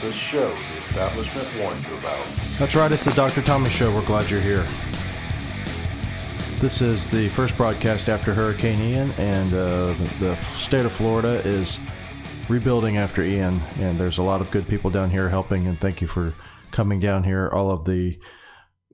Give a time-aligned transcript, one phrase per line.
[0.00, 2.24] this show the establishment warned you about.
[2.58, 3.42] That's right, it's the Dr.
[3.42, 3.94] Thomas Show.
[3.94, 4.64] We're glad you're here.
[6.58, 11.78] This is the first broadcast after Hurricane Ian, and uh, the state of Florida is
[12.48, 16.00] rebuilding after Ian, and there's a lot of good people down here helping, and thank
[16.00, 16.32] you for
[16.70, 17.48] coming down here.
[17.48, 18.18] All of the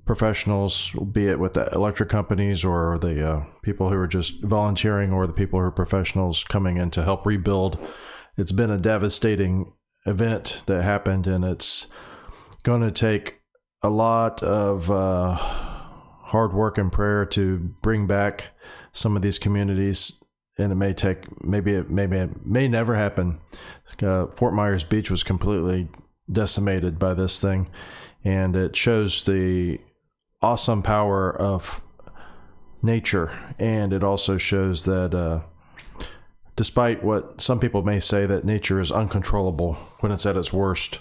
[0.06, 5.12] professionals, be it with the electric companies or the uh, people who are just volunteering
[5.12, 7.78] or the people who are professionals coming in to help rebuild.
[8.36, 9.72] It's been a devastating
[10.06, 11.88] event that happened, and it's
[12.62, 13.40] going to take
[13.82, 18.48] a lot of uh, hard work and prayer to bring back
[18.92, 20.22] some of these communities.
[20.58, 23.40] And it may take, maybe it, maybe it may never happen.
[24.02, 25.88] Uh, Fort Myers Beach was completely
[26.32, 27.68] decimated by this thing,
[28.24, 29.78] and it shows the
[30.40, 31.80] awesome power of
[32.82, 35.42] nature, and it also shows that uh,
[36.56, 41.00] despite what some people may say, that nature is uncontrollable when it's at its worst.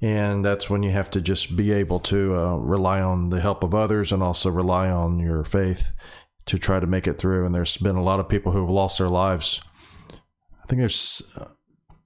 [0.00, 3.62] And that's when you have to just be able to uh, rely on the help
[3.62, 5.90] of others and also rely on your faith
[6.46, 7.46] to try to make it through.
[7.46, 9.60] And there's been a lot of people who have lost their lives.
[10.10, 11.30] I think there's,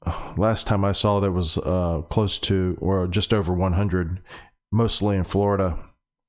[0.05, 4.21] uh, last time I saw, there was uh, close to or just over 100,
[4.71, 5.79] mostly in Florida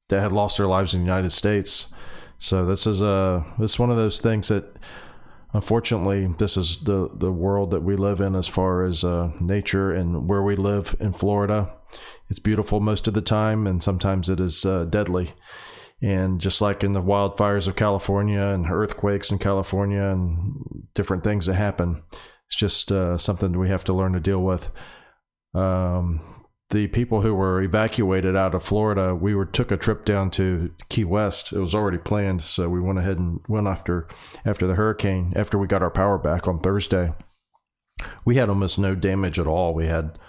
[0.08, 1.88] that had lost their lives in the United States.
[2.40, 4.78] So this is a this is one of those things that
[5.58, 9.92] unfortunately this is the the world that we live in as far as uh, nature
[9.92, 11.74] and where we live in Florida.
[12.30, 15.34] It's beautiful most of the time, and sometimes it is uh, deadly.
[16.00, 21.48] And just like in the wildfires of California and earthquakes in California and different things
[21.48, 22.04] that happen,
[22.46, 24.70] it's just uh, something we have to learn to deal with.
[25.56, 26.37] Um,
[26.70, 30.72] the people who were evacuated out of Florida, we were took a trip down to
[30.90, 31.54] Key West.
[31.54, 34.08] It was already planned, so we went ahead and went after
[34.46, 35.34] after the hurricane.
[35.36, 37.14] After we got our power back on Thursday,
[38.26, 39.74] we had almost no damage at all.
[39.74, 40.20] We had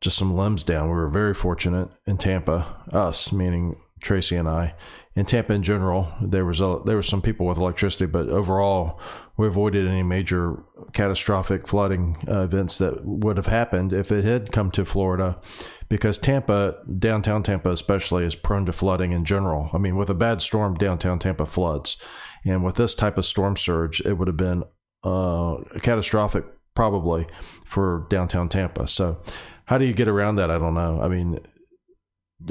[0.00, 0.88] just some limbs down.
[0.88, 2.84] We were very fortunate in Tampa.
[2.92, 4.74] Us, meaning Tracy and I,
[5.14, 8.98] in Tampa in general, there was a, there were some people with electricity, but overall,
[9.40, 10.62] we avoided any major
[10.92, 15.40] catastrophic flooding uh, events that would have happened if it had come to Florida,
[15.88, 19.70] because Tampa, downtown Tampa especially, is prone to flooding in general.
[19.72, 21.96] I mean, with a bad storm, downtown Tampa floods,
[22.44, 24.62] and with this type of storm surge, it would have been
[25.04, 27.26] uh, catastrophic probably
[27.64, 28.86] for downtown Tampa.
[28.88, 29.22] So,
[29.64, 30.50] how do you get around that?
[30.50, 31.00] I don't know.
[31.00, 31.40] I mean,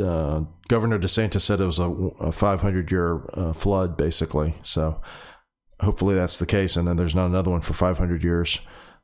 [0.04, 1.90] uh, Governor DeSantis said it was a,
[2.20, 4.56] a 500 year uh, flood, basically.
[4.64, 5.00] So
[5.80, 8.60] hopefully that's the case, and then there's not another one for 500 years.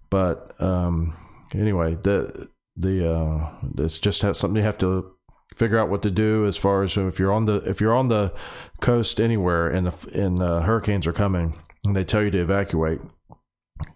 [0.09, 1.15] But um,
[1.53, 5.11] anyway, the the uh, it's just something you have to
[5.55, 8.09] figure out what to do as far as if you're on the if you're on
[8.09, 8.33] the
[8.81, 12.99] coast anywhere and the, and the hurricanes are coming and they tell you to evacuate,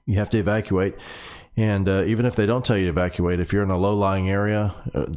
[0.06, 0.96] you have to evacuate
[1.60, 3.94] and uh, even if they don't tell you to evacuate, if you're in a low
[3.94, 5.08] lying area, uh,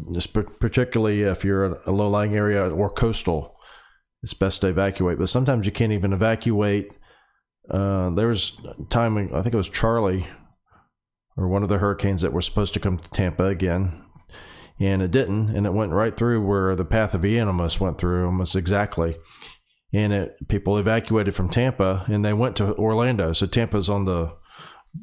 [0.59, 3.57] particularly if you're in a low lying area or coastal,
[4.25, 5.19] it's best to evacuate.
[5.19, 6.91] But sometimes you can't even evacuate.
[7.71, 8.57] Uh, there was
[8.91, 10.27] time, I think it was Charley
[11.37, 14.03] or one of the hurricanes that were supposed to come to Tampa again,
[14.79, 15.51] and it didn't.
[15.51, 19.17] And it went right through where the path of Ian almost went through, almost exactly.
[19.93, 23.35] And it, people evacuated from Tampa and they went to Orlando.
[23.35, 24.35] So Tampa's on the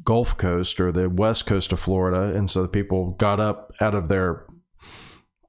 [0.03, 2.35] Gulf Coast or the west coast of Florida.
[2.35, 4.47] And so the people got up out of their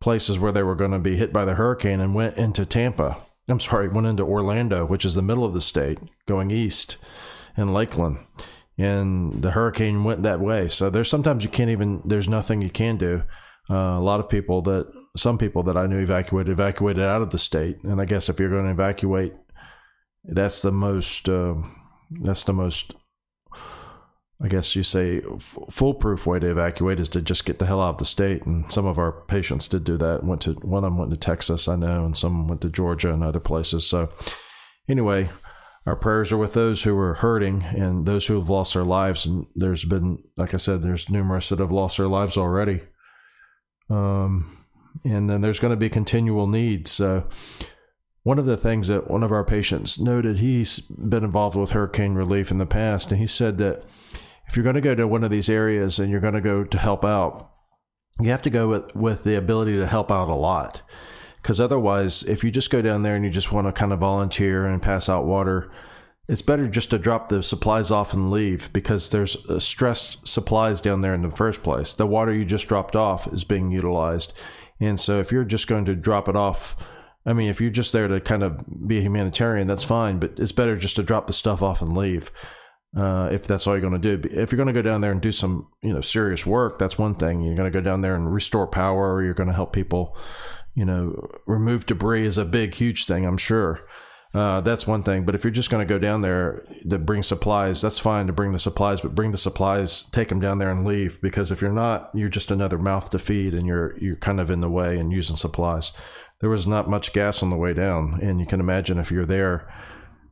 [0.01, 3.19] places where they were going to be hit by the hurricane and went into Tampa.
[3.49, 5.99] I'm sorry, went into Orlando, which is the middle of the state,
[6.31, 6.97] going east,
[7.57, 8.19] and Lakeland.
[8.79, 10.69] And the hurricane went that way.
[10.69, 13.23] So there's sometimes you can't even, there's nothing you can do.
[13.69, 17.31] Uh, a lot of people that, some people that I knew evacuated, evacuated out of
[17.31, 17.83] the state.
[17.85, 19.35] And I guess if you're going to evacuate,
[20.25, 21.55] that's the most, uh,
[22.23, 22.95] that's the most
[24.43, 25.21] I guess you say
[25.69, 28.47] foolproof way to evacuate is to just get the hell out of the state.
[28.47, 30.25] And some of our patients did do that.
[30.25, 33.13] Went to one of them went to Texas, I know, and some went to Georgia
[33.13, 33.87] and other places.
[33.87, 34.09] So
[34.89, 35.29] anyway,
[35.87, 39.25] our prayers are with those who are hurting and those who have lost their lives.
[39.25, 42.83] And there's been, like I said, there's numerous that have lost their lives already.
[43.89, 44.67] Um,
[45.05, 46.91] and then there's going to be continual needs.
[46.91, 47.27] So
[48.23, 52.15] one of the things that one of our patients noted, he's been involved with hurricane
[52.15, 53.83] relief in the past, and he said that
[54.47, 56.65] if you're going to go to one of these areas and you're going to go
[56.65, 57.51] to help out,
[58.21, 60.83] you have to go with, with the ability to help out a lot.
[61.43, 64.01] Because otherwise, if you just go down there and you just want to kind of
[64.01, 65.71] volunteer and pass out water,
[66.29, 70.81] it's better just to drop the supplies off and leave because there's uh, stressed supplies
[70.81, 71.95] down there in the first place.
[71.95, 74.33] The water you just dropped off is being utilized.
[74.79, 76.77] And so if you're just going to drop it off,
[77.27, 80.39] I mean, if you're just there to kind of be a humanitarian, that's fine, but
[80.39, 82.31] it's better just to drop the stuff off and leave
[82.97, 85.13] Uh, if that's all you're going to do, if you're going to go down there
[85.13, 87.41] and do some, you know, serious work, that's one thing.
[87.41, 90.17] You're going to go down there and restore power, or you're going to help people,
[90.75, 93.25] you know, remove debris is a big, huge thing.
[93.25, 93.81] I'm sure.
[94.33, 95.25] Uh, that's one thing.
[95.25, 98.33] But if you're just going to go down there to bring supplies, that's fine to
[98.33, 101.21] bring the supplies, but bring the supplies, take them down there and leave.
[101.21, 104.51] Because if you're not, you're just another mouth to feed, and you're you're kind of
[104.51, 105.93] in the way and using supplies.
[106.41, 109.27] There was not much gas on the way down, and you can imagine if you're
[109.27, 109.73] there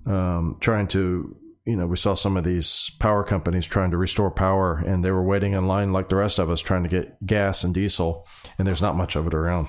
[0.06, 1.36] um, trying to.
[1.66, 5.10] You know, we saw some of these power companies trying to restore power, and they
[5.10, 8.26] were waiting in line like the rest of us trying to get gas and diesel,
[8.56, 9.66] and there's not much of it around.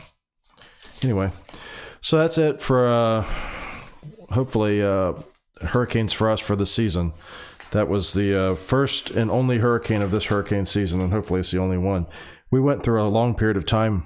[1.03, 1.31] Anyway,
[2.01, 3.21] so that's it for uh,
[4.31, 5.13] hopefully uh,
[5.61, 7.13] hurricanes for us for the season.
[7.71, 11.51] That was the uh, first and only hurricane of this hurricane season, and hopefully it's
[11.51, 12.07] the only one.
[12.51, 14.05] We went through a long period of time.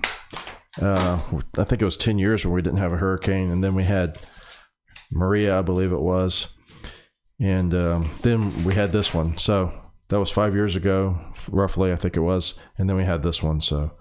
[0.81, 1.19] Uh,
[1.57, 3.83] I think it was 10 years where we didn't have a hurricane, and then we
[3.83, 4.17] had
[5.11, 6.47] Maria, I believe it was.
[7.39, 9.37] And um, then we had this one.
[9.37, 9.71] So
[10.09, 11.19] that was five years ago,
[11.49, 12.55] roughly, I think it was.
[12.77, 13.61] And then we had this one.
[13.61, 13.91] So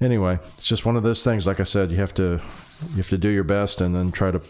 [0.00, 1.46] anyway, it's just one of those things.
[1.46, 2.40] Like I said, you have to
[2.90, 4.40] you have to do your best and then try to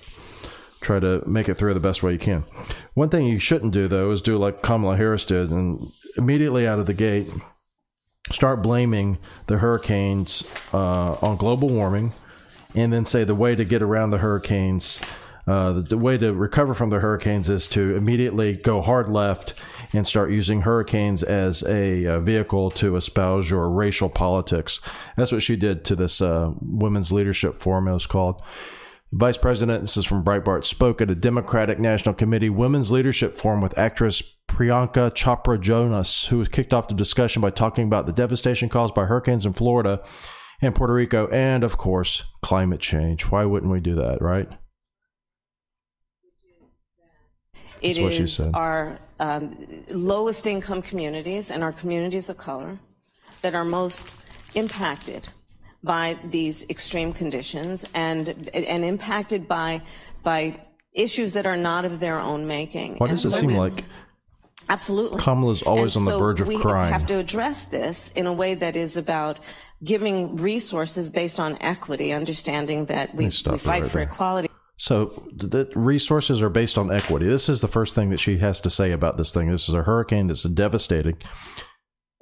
[0.81, 2.44] try to make it through the best way you can.
[2.94, 5.81] One thing you shouldn't do though is do like Kamala Harris did and
[6.17, 7.29] immediately out of the gate
[8.31, 12.12] start blaming the hurricanes uh, on global warming,
[12.75, 15.00] and then say the way to get around the hurricanes.
[15.46, 19.54] Uh, the, the way to recover from the hurricanes is to immediately go hard left
[19.92, 24.81] and start using hurricanes as a, a vehicle to espouse your racial politics.
[25.16, 27.88] That's what she did to this uh, women's leadership forum.
[27.88, 28.42] It was called.
[29.12, 33.60] Vice President, this is from Breitbart, spoke at a Democratic National Committee Women's Leadership Forum
[33.60, 38.12] with actress Priyanka Chopra Jonas, who was kicked off the discussion by talking about the
[38.12, 40.00] devastation caused by hurricanes in Florida
[40.62, 43.25] and Puerto Rico, and of course, climate change.
[43.25, 44.48] Why wouldn't we do that, right?
[47.82, 49.56] It is our um,
[49.91, 52.79] lowest income communities and our communities of color
[53.43, 54.17] that are most
[54.55, 55.29] impacted
[55.82, 59.81] by these extreme conditions and and impacted by
[60.23, 60.61] by
[60.93, 62.97] issues that are not of their own making.
[62.97, 63.85] Why does and it so seem like
[64.69, 65.21] Absolutely.
[65.21, 68.32] Kamala's always And on the verge of crying we have to address this in a
[68.32, 69.38] way that is about
[69.82, 74.03] giving resources based on equity, understanding that we, we fight right for there.
[74.03, 74.50] equality.
[74.81, 77.27] So the resources are based on equity.
[77.27, 79.50] This is the first thing that she has to say about this thing.
[79.50, 81.19] This is a hurricane that's devastating,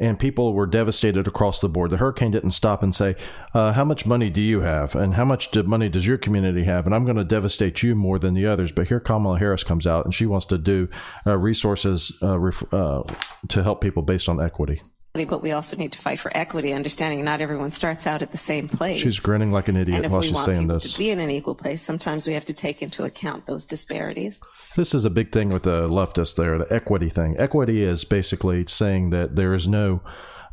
[0.00, 1.90] and people were devastated across the board.
[1.90, 3.14] The hurricane didn't stop and say,
[3.54, 6.84] uh, "How much money do you have, and how much money does your community have?"
[6.84, 8.72] And I'm going to devastate you more than the others.
[8.72, 10.88] But here Kamala Harris comes out, and she wants to do
[11.28, 13.04] uh, resources uh, ref- uh,
[13.50, 14.82] to help people based on equity.
[15.24, 18.38] But we also need to fight for equity, understanding not everyone starts out at the
[18.38, 19.00] same place.
[19.00, 20.92] She's grinning like an idiot while she's saying this.
[20.92, 24.42] to be in an equal place, sometimes we have to take into account those disparities.
[24.76, 27.36] This is a big thing with the leftists there, the equity thing.
[27.38, 30.00] Equity is basically saying that there is no,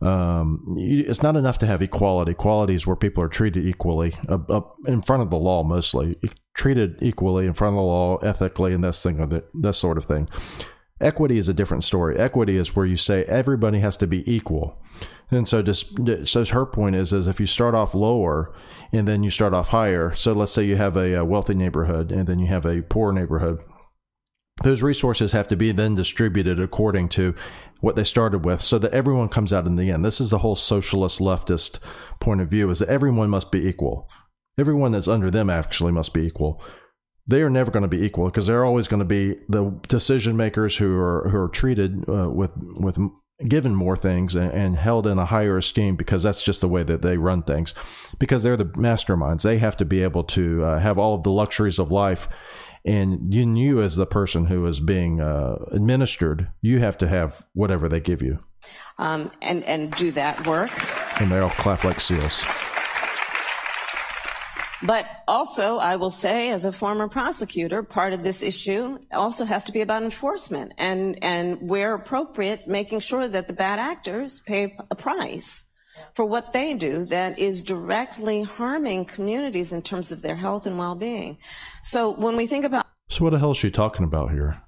[0.01, 2.31] um, it's not enough to have equality.
[2.31, 6.17] Equality is where people are treated equally uh, uh, in front of the law, mostly
[6.53, 9.97] treated equally in front of the law, ethically, and this thing of it, that sort
[9.97, 10.29] of thing.
[11.01, 12.17] Equity is a different story.
[12.17, 14.81] Equity is where you say everybody has to be equal.
[15.29, 15.97] And so, just,
[16.27, 18.53] so her point is, is if you start off lower
[18.93, 20.15] and then you start off higher.
[20.15, 23.11] So let's say you have a, a wealthy neighborhood and then you have a poor
[23.11, 23.59] neighborhood
[24.63, 27.35] those resources have to be then distributed according to
[27.81, 30.39] what they started with so that everyone comes out in the end this is the
[30.39, 31.79] whole socialist leftist
[32.19, 34.09] point of view is that everyone must be equal
[34.57, 36.63] everyone that's under them actually must be equal
[37.27, 40.37] they are never going to be equal because they're always going to be the decision
[40.37, 42.97] makers who are who are treated uh, with with
[43.47, 46.83] given more things and, and held in a higher esteem because that's just the way
[46.83, 47.73] that they run things.
[48.17, 49.41] Because they're the masterminds.
[49.41, 52.29] They have to be able to uh, have all of the luxuries of life.
[52.85, 57.43] And you, you as the person who is being uh, administered you have to have
[57.53, 58.37] whatever they give you.
[58.99, 60.71] Um, and, and do that work.
[61.19, 62.43] and they all clap like seals
[64.85, 69.63] But also, I will say, as a former prosecutor, part of this issue also has
[69.65, 74.77] to be about enforcement and, and where appropriate, making sure that the bad actors pay
[74.91, 75.65] a price
[76.13, 80.77] for what they do that is directly harming communities in terms of their health and
[80.77, 81.37] well-being.
[81.81, 84.61] So when we think about so what the hell is she talking about here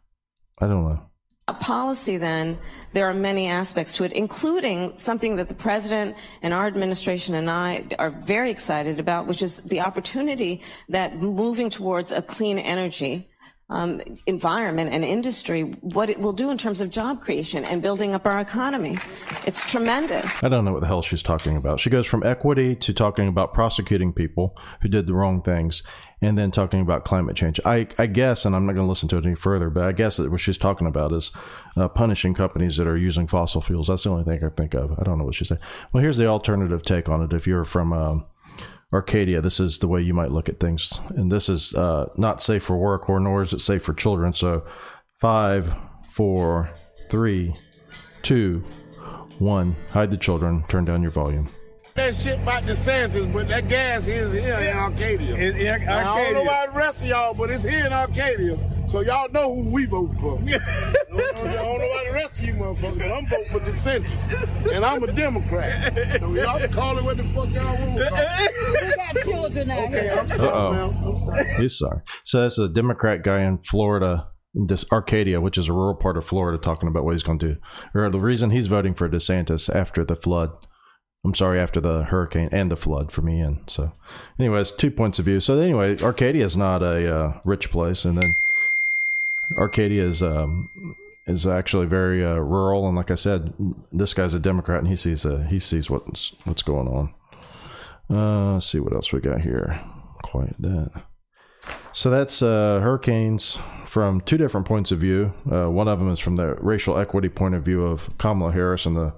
[0.60, 1.07] i don't know
[1.48, 2.58] a policy, then,
[2.92, 7.50] there are many aspects to it, including something that the president and our administration and
[7.50, 13.30] I are very excited about, which is the opportunity that moving towards a clean energy
[13.70, 18.14] um, environment and industry, what it will do in terms of job creation and building
[18.14, 18.98] up our economy.
[19.46, 20.42] It's tremendous.
[20.42, 21.82] I don't know what the hell she's talking about.
[21.82, 25.84] She goes from equity to talking about prosecuting people who did the wrong things
[26.22, 27.60] and then talking about climate change.
[27.66, 29.92] I, I guess, and I'm not going to listen to it any further, but I
[29.92, 31.32] guess that what she's talking about is
[31.76, 33.88] uh, punishing companies that are using fossil fuels.
[33.88, 34.98] That's the only thing I think of.
[34.98, 35.62] I don't know what she's saying.
[35.92, 37.34] Well, here's the alternative take on it.
[37.34, 38.26] If you're from, um,
[38.94, 41.00] Arcadia, this is the way you might look at things.
[41.10, 44.34] And this is uh, not safe for work, or nor is it safe for children.
[44.34, 44.66] So,
[45.20, 45.76] five,
[46.10, 46.70] four,
[47.10, 47.56] three,
[48.22, 48.64] two,
[49.40, 49.76] one.
[49.92, 50.64] Hide the children.
[50.70, 51.50] Turn down your volume
[51.98, 55.36] that shit about DeSantis, but that gas is here in Arcadia.
[55.36, 55.86] In, in Arcadia.
[55.88, 58.58] Now, I don't know about the rest of y'all, but it's here in Arcadia.
[58.88, 60.40] So y'all know who we vote for.
[60.48, 60.60] I,
[61.10, 63.60] don't know, I don't know about the rest of you motherfuckers, but I'm voting for
[63.60, 64.72] DeSantis.
[64.74, 66.20] And I'm a Democrat.
[66.20, 67.96] So y'all can call it what the fuck y'all want.
[67.96, 70.16] We got children out okay, here.
[70.18, 70.94] I'm sorry, Uh-oh.
[71.06, 71.56] I'm sorry.
[71.58, 72.02] He's sorry.
[72.24, 76.26] So that's a Democrat guy in Florida this Arcadia, which is a rural part of
[76.26, 77.58] Florida, talking about what he's going to do,
[77.94, 80.50] or the reason he's voting for DeSantis after the flood.
[81.24, 83.42] I'm sorry, after the hurricane and the flood for me.
[83.42, 83.92] And so,
[84.40, 85.40] anyways, two points of view.
[85.40, 88.36] So anyway, Arcadia is not a uh, rich place, and then
[89.58, 90.96] Arcadia is um,
[91.26, 92.88] is actually very uh, rural.
[92.88, 93.54] And like I said,
[93.92, 97.14] this guy's a Democrat, and he sees uh, he sees what's what's going on.
[98.10, 99.82] Uh, let's see what else we got here.
[100.24, 101.04] Quiet that.
[101.92, 105.34] So that's uh, hurricanes from two different points of view.
[105.52, 108.86] Uh, one of them is from the racial equity point of view of Kamala Harris
[108.86, 109.14] and the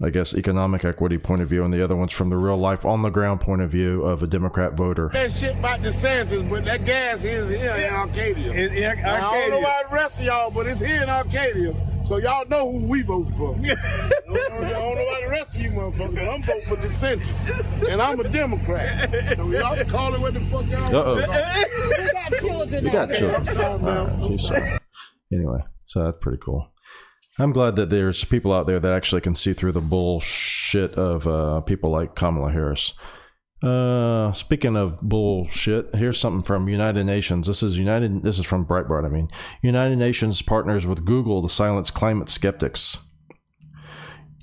[0.00, 2.84] I guess, economic equity point of view, and the other one's from the real life,
[2.84, 5.10] on the ground point of view of a Democrat voter.
[5.12, 8.50] That shit about DeSantis, but that gas is here in Arcadia.
[8.50, 9.04] In, in Arcadia.
[9.04, 11.74] Now, I don't know about the rest of y'all, but it's here in Arcadia.
[12.04, 13.54] So y'all know who we vote for.
[13.54, 13.60] I,
[14.26, 17.88] don't, I don't know about the rest of you motherfuckers, but I'm voting for DeSantis.
[17.88, 19.36] And I'm a Democrat.
[19.36, 21.28] So y'all can call it what the fuck y'all Uh-oh.
[21.28, 22.00] want.
[22.00, 22.84] We got children.
[22.84, 23.34] We got children.
[23.36, 24.30] I'm sorry, man.
[24.30, 24.78] Right, sorry.
[25.32, 26.71] Anyway, so that's pretty cool.
[27.38, 31.26] I'm glad that there's people out there that actually can see through the bullshit of
[31.26, 32.92] uh, people like Kamala Harris.
[33.62, 37.46] Uh, speaking of bullshit, here's something from United Nations.
[37.46, 38.22] This is United.
[38.22, 39.06] This is from Breitbart.
[39.06, 39.30] I mean,
[39.62, 42.98] United Nations partners with Google to silence climate skeptics.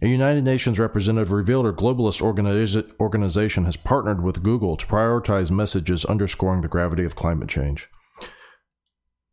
[0.02, 5.52] A United Nations representative revealed a globalist organiza- organization has partnered with Google to prioritize
[5.52, 7.90] messages underscoring the gravity of climate change.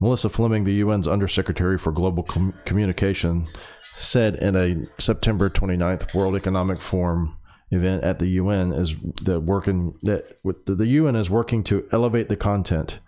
[0.01, 3.49] Melissa Fleming, the UN's Undersecretary for Global Com- Communication,
[3.95, 7.37] said in a September 29th World Economic Forum
[7.71, 11.87] event at the UN is that working that with the, the UN is working to
[11.93, 13.01] elevate the content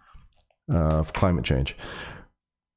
[0.72, 1.76] uh, of climate change.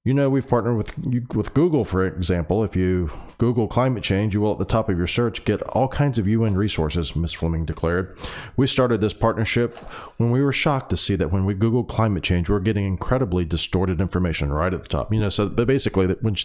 [0.03, 0.97] You know, we've partnered with
[1.35, 2.63] with Google, for example.
[2.63, 5.87] If you Google climate change, you will at the top of your search get all
[5.87, 7.33] kinds of UN resources, Ms.
[7.33, 8.17] Fleming declared.
[8.57, 9.77] We started this partnership
[10.17, 13.45] when we were shocked to see that when we Google climate change, we're getting incredibly
[13.45, 15.13] distorted information right at the top.
[15.13, 16.35] You know, so but basically, that when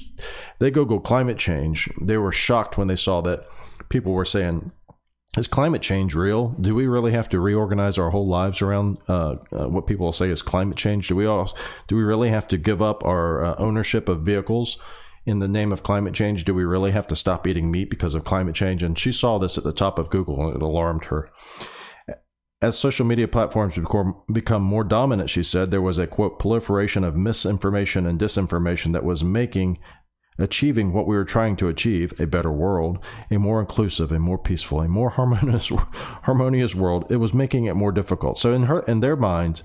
[0.59, 3.47] they Google climate change, they were shocked when they saw that
[3.89, 4.71] people were saying
[5.37, 6.49] is climate change real?
[6.61, 10.31] Do we really have to reorganize our whole lives around uh, uh, what people say
[10.31, 11.09] is climate change?
[11.09, 11.57] Do we all
[11.89, 14.79] do we really have to give up our uh, ownership of vehicles
[15.27, 16.45] in the name of climate change?
[16.45, 18.83] Do we really have to stop eating meat because of climate change?
[18.83, 21.31] And she saw this at the top of Google, and it alarmed her.
[22.63, 23.79] As social media platforms
[24.33, 29.05] become more dominant, she said, there was a quote proliferation of misinformation and disinformation that
[29.05, 29.79] was making
[30.39, 32.99] achieving what we were trying to achieve a better world,
[33.31, 35.71] a more inclusive, a more peaceful, a more harmonious,
[36.23, 37.11] harmonious world.
[37.11, 38.39] It was making it more difficult.
[38.39, 39.63] So in her, in their minds,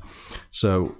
[0.49, 0.95] so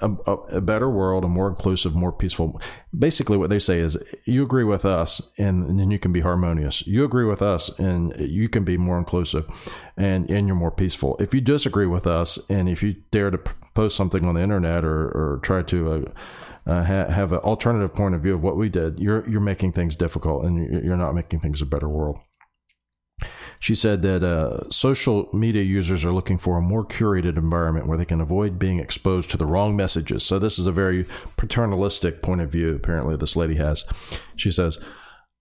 [0.00, 2.60] a, a, better world, a more inclusive, more peaceful.
[2.98, 6.86] Basically, what they say is, you agree with us, and, then you can be harmonious.
[6.86, 9.46] You agree with us, and you can be more inclusive,
[9.96, 11.16] and and you're more peaceful.
[11.20, 13.38] If you disagree with us, and if you dare to
[13.74, 16.12] post something on the internet or or try to uh,
[16.66, 19.72] uh, ha- have an alternative point of view of what we did, you're you're making
[19.72, 22.18] things difficult, and you're not making things a better world.
[23.60, 27.96] She said that uh, social media users are looking for a more curated environment where
[27.96, 30.24] they can avoid being exposed to the wrong messages.
[30.24, 31.06] So this is a very
[31.36, 32.74] paternalistic point of view.
[32.74, 33.84] Apparently, this lady has.
[34.36, 34.78] She says,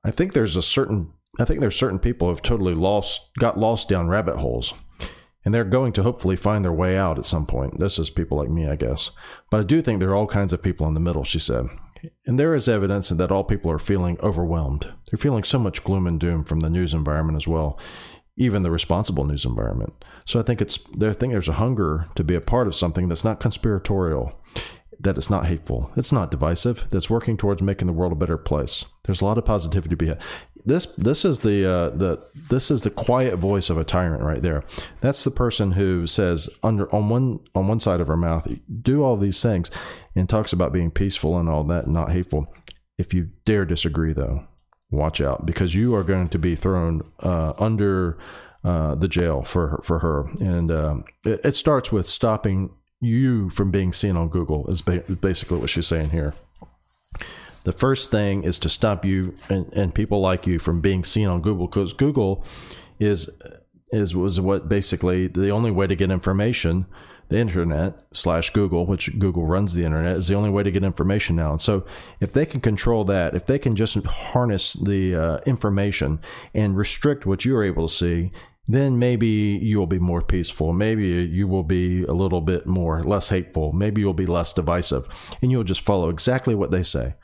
[0.05, 3.57] "I think there's a certain." I think there's certain people who have totally lost, got
[3.57, 4.71] lost down rabbit holes
[5.45, 7.77] and they're going to hopefully find their way out at some point.
[7.77, 9.11] This is people like me, I guess.
[9.49, 11.67] But I do think there are all kinds of people in the middle, she said.
[12.25, 14.91] And there is evidence that all people are feeling overwhelmed.
[15.09, 17.79] They're feeling so much gloom and doom from the news environment as well,
[18.35, 19.93] even the responsible news environment.
[20.25, 23.07] So I think it's they think there's a hunger to be a part of something
[23.07, 24.33] that's not conspiratorial,
[24.99, 28.37] that it's not hateful, it's not divisive, that's working towards making the world a better
[28.37, 28.85] place.
[29.05, 30.21] There's a lot of positivity to be had.
[30.65, 34.41] This this is the uh, the this is the quiet voice of a tyrant right
[34.41, 34.63] there.
[35.01, 38.47] That's the person who says under on one on one side of her mouth,
[38.81, 39.69] do all these things,
[40.15, 42.53] and talks about being peaceful and all that, and not hateful.
[42.97, 44.47] If you dare disagree, though,
[44.91, 48.17] watch out because you are going to be thrown uh, under
[48.63, 50.29] uh, the jail for her, for her.
[50.39, 52.69] And uh, it, it, starts with stopping
[53.01, 54.69] you from being seen on Google.
[54.69, 56.33] Is ba- basically what she's saying here.
[57.63, 61.27] The first thing is to stop you and, and people like you from being seen
[61.27, 62.45] on Google because Google
[62.99, 63.29] is
[63.91, 66.87] is was what basically the only way to get information
[67.29, 70.83] the internet slash Google, which Google runs the internet, is the only way to get
[70.83, 71.51] information now.
[71.51, 71.85] And so,
[72.19, 76.19] if they can control that, if they can just harness the uh, information
[76.53, 78.31] and restrict what you're able to see,
[78.67, 80.73] then maybe you will be more peaceful.
[80.73, 83.73] Maybe you will be a little bit more less hateful.
[83.73, 85.07] Maybe you'll be less divisive,
[85.41, 87.15] and you'll just follow exactly what they say.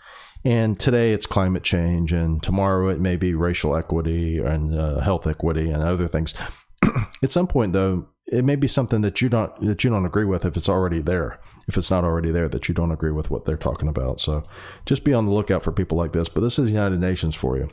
[0.45, 5.27] And today it's climate change, and tomorrow it may be racial equity and uh, health
[5.27, 6.33] equity and other things.
[7.23, 10.23] At some point, though, it may be something that you don't that you don't agree
[10.23, 11.39] with if it's already there.
[11.67, 14.21] If it's not already there, that you don't agree with what they're talking about.
[14.21, 14.43] So
[14.85, 16.29] just be on the lookout for people like this.
[16.29, 17.69] But this is United Nations for you.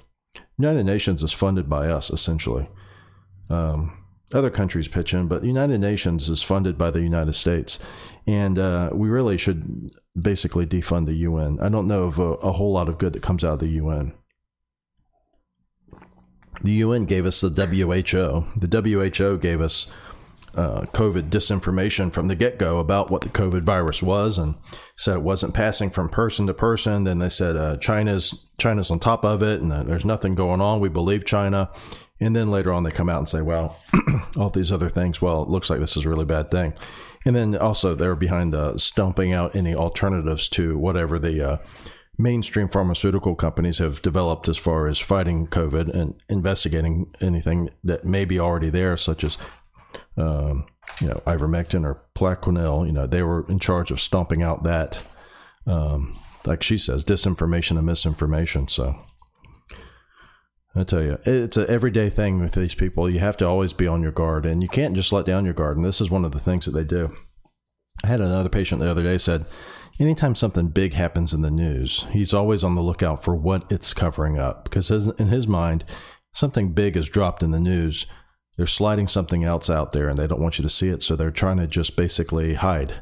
[0.59, 2.69] United Nations is funded by us essentially.
[3.49, 7.79] Um, other countries pitch in, but the United Nations is funded by the United States,
[8.27, 9.91] and uh, we really should
[10.21, 11.59] basically defund the UN.
[11.61, 13.69] I don't know of a, a whole lot of good that comes out of the
[13.69, 14.15] UN
[16.63, 18.47] the UN gave us the WHO.
[18.59, 19.87] The WHO gave us
[20.55, 24.55] uh, COVID disinformation from the get go about what the COVID virus was, and
[24.97, 27.05] said it wasn't passing from person to person.
[27.05, 30.81] Then they said uh, China's China's on top of it, and there's nothing going on.
[30.81, 31.71] We believe China.
[32.21, 33.77] And then later on, they come out and say, "Well,
[34.37, 35.21] all these other things.
[35.21, 36.75] Well, it looks like this is a really bad thing."
[37.25, 41.57] And then also they're behind uh, stumping out any alternatives to whatever the uh,
[42.17, 48.25] mainstream pharmaceutical companies have developed as far as fighting COVID and investigating anything that may
[48.25, 49.37] be already there, such as
[50.17, 50.67] um,
[51.01, 55.01] you know, ivermectin or Plaquenil, you know, they were in charge of stomping out that,
[55.67, 58.69] um, like she says, disinformation and misinformation.
[58.69, 58.97] So
[60.77, 63.09] I tell you, it's an everyday thing with these people.
[63.09, 65.55] You have to always be on your guard, and you can't just let down your
[65.55, 65.77] guard.
[65.77, 67.15] And this is one of the things that they do.
[68.05, 69.47] I had another patient the other day said,
[69.99, 73.95] anytime something big happens in the news, he's always on the lookout for what it's
[73.95, 75.85] covering up because in his mind,
[76.35, 78.07] something big is dropped in the news
[78.57, 81.15] they're sliding something else out there and they don't want you to see it, so
[81.15, 82.95] they're trying to just basically hide.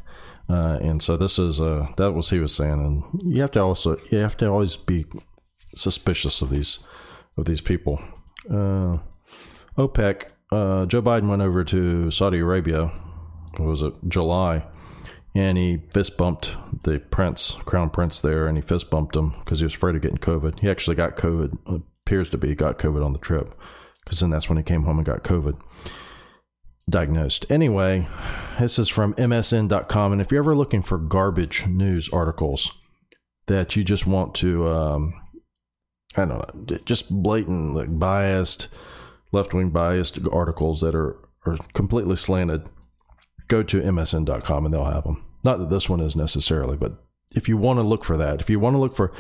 [0.49, 3.61] Uh, and so this is uh, that was he was saying, and you have to
[3.61, 5.07] also you have to always be
[5.75, 6.81] suspicious of these
[7.37, 8.01] of these people.
[8.49, 8.99] Uh,
[9.77, 10.29] OPEC.
[10.51, 12.93] Uh, Joe Biden went over to Saudi Arabia.
[13.57, 14.65] What was it July?
[15.35, 19.59] And he fist bumped the prince, crown prince there, and he fist bumped him because
[19.59, 20.61] he was afraid of getting COVID.
[20.61, 21.83] He actually got COVID.
[22.07, 23.59] Appears to be got COVID on the trip
[24.05, 25.59] because then that's when he came home and got COVID
[26.89, 27.47] diagnosed.
[27.51, 28.07] Anyway,
[28.61, 30.13] this is from MSN.com.
[30.13, 32.71] And if you're ever looking for garbage news articles
[33.47, 35.15] that you just want to, um,
[36.17, 38.69] I don't know, just blatant, like biased,
[39.33, 42.65] left wing biased articles that are, are completely slanted,
[43.49, 45.25] go to MSN.com and they'll have them.
[45.43, 46.93] Not that this one is necessarily, but
[47.33, 49.13] if you want to look for that, if you want to look for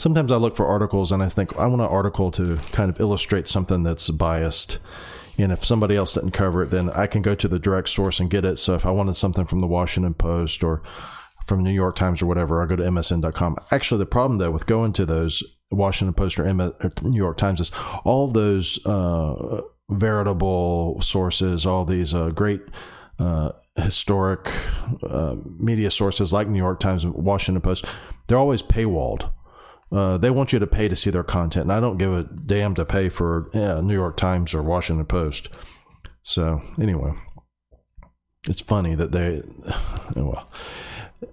[0.00, 3.00] sometimes I look for articles and I think I want an article to kind of
[3.00, 4.78] illustrate something that's biased.
[5.38, 8.18] And if somebody else didn't cover it, then I can go to the direct source
[8.18, 8.58] and get it.
[8.58, 10.82] So if I wanted something from the Washington Post or
[11.46, 13.56] from New York Times or whatever, I go to MSN.com.
[13.70, 17.36] Actually, the problem though with going to those Washington Post or, MS, or New York
[17.36, 17.70] Times is
[18.04, 22.62] all those uh, veritable sources, all these uh, great
[23.18, 24.50] uh, historic
[25.02, 27.86] uh, media sources like New York Times and Washington Post,
[28.26, 29.30] they're always paywalled.
[29.92, 32.22] Uh, they want you to pay to see their content, and I don't give a
[32.22, 35.48] damn to pay for yeah, New York Times or Washington Post.
[36.22, 37.12] So anyway,
[38.48, 39.42] it's funny that they
[40.14, 40.48] well.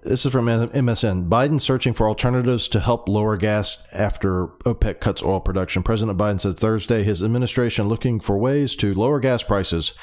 [0.02, 1.30] This is from MSN.
[1.30, 5.82] Biden searching for alternatives to help lower gas after OPEC cuts oil production.
[5.82, 9.94] President Biden said Thursday his administration looking for ways to lower gas prices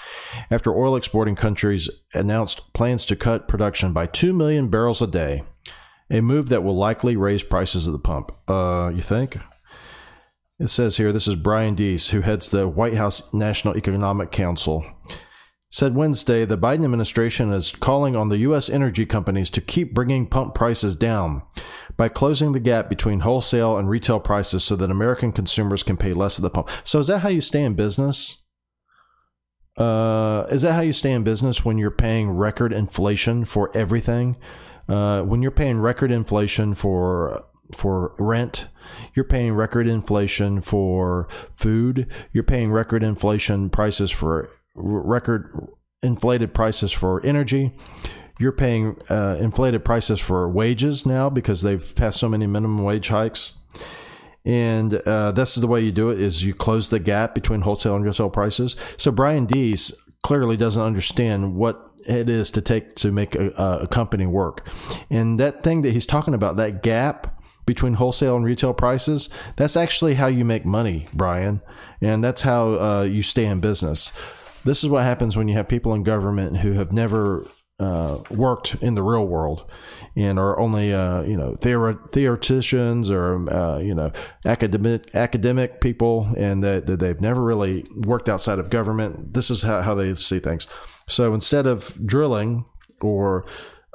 [0.49, 5.43] after oil exporting countries announced plans to cut production by 2 million barrels a day
[6.09, 8.31] a move that will likely raise prices at the pump.
[8.47, 9.37] Uh, you think?
[10.59, 14.85] It says here, this is Brian Deese, who heads the White House National Economic Council,
[15.75, 18.69] said Wednesday the Biden administration is calling on the U.S.
[18.69, 21.41] energy companies to keep bringing pump prices down
[21.97, 26.13] by closing the gap between wholesale and retail prices so that American consumers can pay
[26.13, 26.69] less at the pump.
[26.85, 28.41] So, is that how you stay in business?
[29.75, 34.37] Uh, is that how you stay in business when you're paying record inflation for everything?
[34.87, 38.69] Uh, when you're paying record inflation for for rent.
[39.13, 42.07] You're paying record inflation for food.
[42.31, 45.69] You're paying record inflation prices for record
[46.03, 47.73] inflated prices for energy.
[48.39, 53.07] You're paying uh, inflated prices for wages now because they've passed so many minimum wage
[53.07, 53.53] hikes.
[54.43, 57.61] And uh, this is the way you do it: is you close the gap between
[57.61, 58.75] wholesale and retail prices.
[58.97, 63.47] So Brian Deese clearly doesn't understand what it is to take to make a,
[63.81, 64.67] a company work,
[65.09, 69.75] and that thing that he's talking about, that gap between wholesale and retail prices, that's
[69.75, 71.63] actually how you make money, Brian,
[71.99, 74.11] and that's how uh, you stay in business.
[74.65, 77.47] This is what happens when you have people in government who have never
[77.79, 79.69] uh, worked in the real world
[80.15, 84.11] and are only uh, you know theor- theoreticians or uh, you know
[84.45, 89.33] academic academic people and that, that they've never really worked outside of government.
[89.33, 90.67] This is how, how they see things.
[91.07, 92.65] So instead of drilling
[93.01, 93.45] or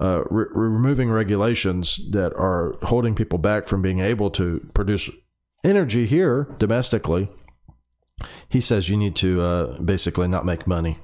[0.00, 5.10] uh, re- removing regulations that are holding people back from being able to produce
[5.64, 7.28] energy here domestically,
[8.48, 10.98] he says you need to uh, basically not make money.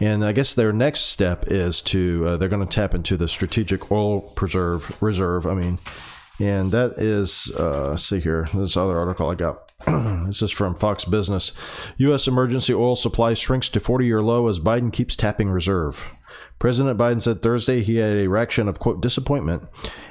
[0.00, 3.28] And I guess their next step is to uh, they're going to tap into the
[3.28, 5.46] strategic oil preserve reserve.
[5.46, 5.78] I mean,
[6.40, 9.70] and that is uh, see here this other article I got.
[10.26, 11.52] this is from Fox Business.
[11.98, 12.26] U.S.
[12.26, 16.18] emergency oil supply shrinks to 40 year low as Biden keeps tapping reserve.
[16.58, 19.64] President Biden said Thursday he had a reaction of quote disappointment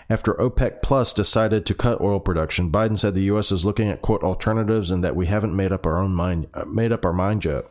[0.10, 2.72] after OPEC Plus decided to cut oil production.
[2.72, 3.52] Biden said the U.S.
[3.52, 6.66] is looking at quote alternatives and that we haven't made up our own mind uh,
[6.66, 7.66] made up our mind yet.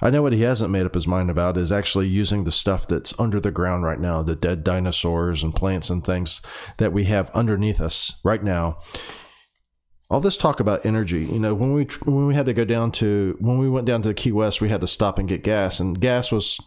[0.00, 2.86] I know what he hasn't made up his mind about is actually using the stuff
[2.86, 6.40] that's under the ground right now, the dead dinosaurs and plants and things
[6.76, 8.78] that we have underneath us right now.
[10.08, 12.92] All this talk about energy, you know, when we when we had to go down
[12.92, 15.42] to when we went down to the Key West, we had to stop and get
[15.42, 16.58] gas, and gas was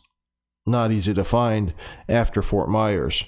[0.65, 1.73] not easy to find
[2.07, 3.23] after Fort Myers,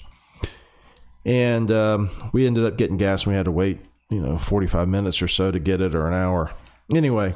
[1.24, 4.66] and um, we ended up getting gas, and we had to wait, you know, forty
[4.66, 6.52] five minutes or so to get it, or an hour.
[6.94, 7.34] Anyway,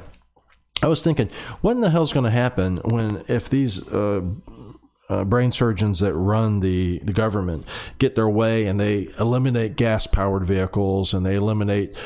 [0.82, 1.30] I was thinking,
[1.60, 4.22] what in the hell's going to happen when if these uh,
[5.08, 7.66] uh, brain surgeons that run the, the government
[7.98, 11.96] get their way and they eliminate gas powered vehicles and they eliminate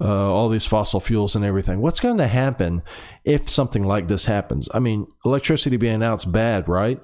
[0.00, 1.80] uh, all these fossil fuels and everything.
[1.80, 2.82] What's going to happen
[3.24, 4.68] if something like this happens?
[4.72, 7.00] I mean, electricity being out's bad, right?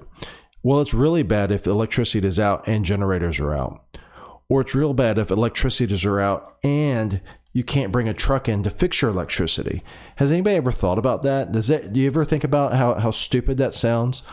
[0.63, 3.99] Well, it's really bad if electricity is out and generators are out.
[4.47, 7.21] Or it's real bad if electricities are out and
[7.55, 9.81] you can't bring a truck in to fix your electricity.
[10.17, 11.53] Has anybody ever thought about that?
[11.53, 14.23] Does that do you ever think about how, how stupid that sounds?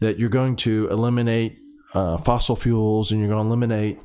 [0.00, 1.58] That you're going to eliminate
[1.92, 4.00] uh, fossil fuels and you're going to eliminate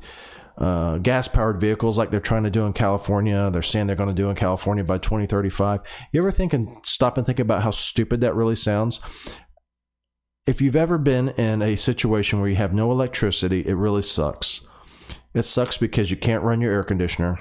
[0.58, 3.50] uh, gas powered vehicles like they're trying to do in California.
[3.50, 5.80] They're saying they're going to do in California by 2035.
[6.12, 9.00] You ever think and stop and think about how stupid that really sounds?
[10.46, 14.66] If you've ever been in a situation where you have no electricity, it really sucks.
[15.32, 17.38] It sucks because you can't run your air conditioner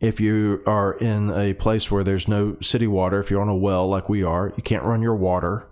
[0.00, 3.56] if you are in a place where there's no city water, if you're on a
[3.56, 5.66] well like we are, you can't run your water.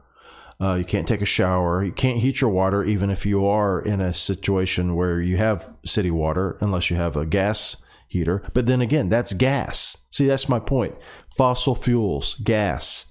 [0.61, 1.85] Uh, you can't take a shower.
[1.85, 5.71] You can't heat your water, even if you are in a situation where you have
[5.85, 7.77] city water, unless you have a gas
[8.09, 8.43] heater.
[8.53, 10.05] But then again, that's gas.
[10.11, 10.95] See, that's my point.
[11.37, 13.07] Fossil fuels, gas,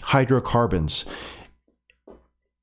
[0.00, 1.04] hydrocarbons.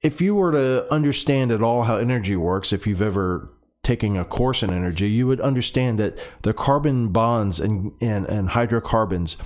[0.01, 4.25] If you were to understand at all how energy works, if you've ever taking a
[4.25, 9.37] course in energy, you would understand that the carbon bonds and, and, and hydrocarbons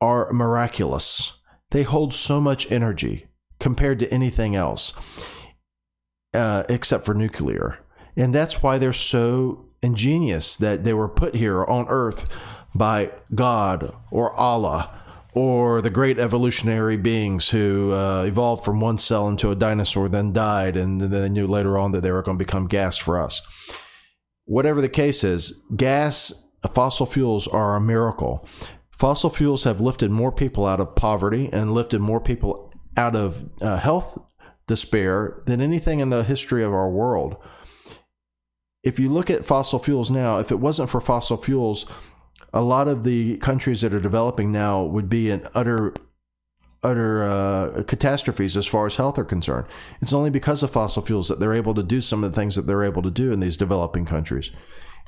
[0.00, 1.38] are miraculous.
[1.70, 3.26] They hold so much energy
[3.58, 4.92] compared to anything else,
[6.34, 7.78] uh, except for nuclear.
[8.14, 12.28] And that's why they're so ingenious that they were put here on Earth
[12.74, 15.01] by God or Allah
[15.34, 20.32] or the great evolutionary beings who uh, evolved from one cell into a dinosaur, then
[20.32, 23.20] died, and then they knew later on that they were going to become gas for
[23.20, 23.40] us.
[24.44, 26.32] Whatever the case is, gas,
[26.74, 28.46] fossil fuels are a miracle.
[28.98, 33.48] Fossil fuels have lifted more people out of poverty and lifted more people out of
[33.60, 34.18] uh, health
[34.66, 37.36] despair than anything in the history of our world.
[38.82, 41.86] If you look at fossil fuels now, if it wasn't for fossil fuels,
[42.52, 45.94] a lot of the countries that are developing now would be in utter
[46.84, 49.66] utter uh, catastrophes as far as health are concerned.
[50.00, 52.56] It's only because of fossil fuels that they're able to do some of the things
[52.56, 54.50] that they're able to do in these developing countries.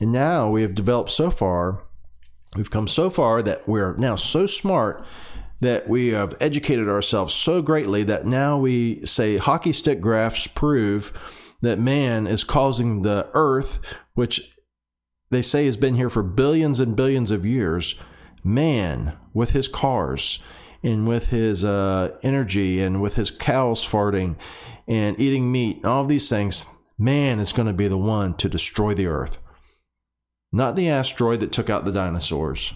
[0.00, 1.83] And now we have developed so far,
[2.57, 5.04] we've come so far that we're now so smart
[5.61, 11.12] that we have educated ourselves so greatly that now we say hockey stick graphs prove
[11.62, 13.80] that man is causing the earth,
[14.14, 14.53] which
[15.30, 17.94] they say has been here for billions and billions of years,
[18.44, 20.38] man, with his cars
[20.82, 24.37] and with his uh, energy and with his cows farting
[24.87, 26.66] and eating meat, all of these things,
[26.98, 29.38] man is going to be the one to destroy the earth.
[30.52, 32.74] not the asteroid that took out the dinosaurs,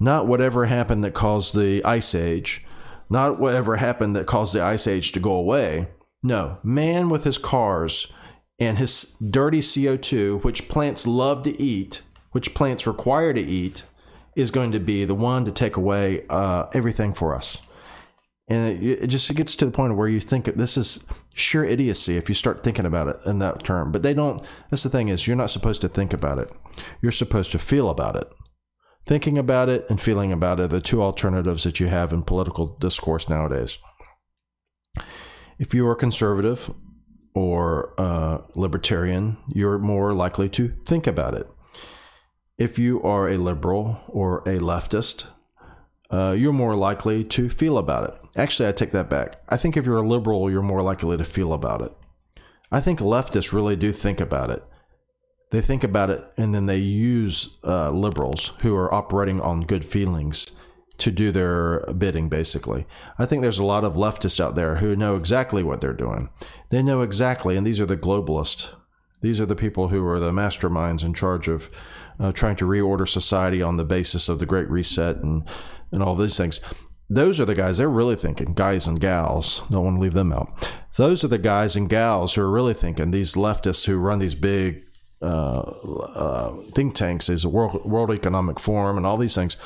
[0.00, 2.66] not whatever happened that caused the ice age,
[3.08, 5.86] not whatever happened that caused the ice age to go away.
[6.24, 8.12] No, man with his cars
[8.58, 13.84] and his dirty CO2, which plants love to eat, which plants require to eat,
[14.36, 17.60] is going to be the one to take away uh, everything for us.
[18.48, 22.16] And it, it just gets to the point where you think this is sheer idiocy
[22.16, 23.90] if you start thinking about it in that term.
[23.90, 24.40] But they don't.
[24.70, 26.50] That's the thing is you're not supposed to think about it.
[27.00, 28.30] You're supposed to feel about it.
[29.06, 32.22] Thinking about it and feeling about it are the two alternatives that you have in
[32.22, 33.78] political discourse nowadays.
[35.58, 36.70] If you are conservative
[37.34, 41.48] or uh, libertarian, you're more likely to think about it.
[42.56, 45.26] If you are a liberal or a leftist,
[46.10, 48.14] uh, you're more likely to feel about it.
[48.36, 49.42] Actually, I take that back.
[49.48, 51.92] I think if you're a liberal, you're more likely to feel about it.
[52.70, 54.62] I think leftists really do think about it.
[55.50, 59.84] They think about it and then they use uh, liberals who are operating on good
[59.84, 60.50] feelings
[60.98, 62.86] to do their bidding, basically.
[63.18, 66.30] I think there's a lot of leftists out there who know exactly what they're doing.
[66.70, 68.70] They know exactly, and these are the globalists.
[69.20, 71.70] These are the people who are the masterminds in charge of
[72.20, 75.48] uh, trying to reorder society on the basis of the Great Reset and,
[75.90, 76.60] and all these things
[77.10, 80.32] those are the guys they're really thinking guys and gals don't want to leave them
[80.32, 83.96] out so those are the guys and gals who are really thinking these leftists who
[83.96, 84.82] run these big
[85.20, 85.60] uh,
[86.14, 89.56] uh, think tanks these world, world economic forum and all these things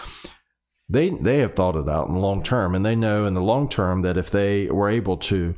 [0.88, 3.42] they they have thought it out in the long term and they know in the
[3.42, 5.54] long term that if they were able to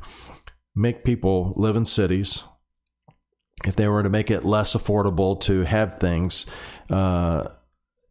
[0.75, 2.43] make people live in cities
[3.65, 6.45] if they were to make it less affordable to have things
[6.89, 7.47] uh,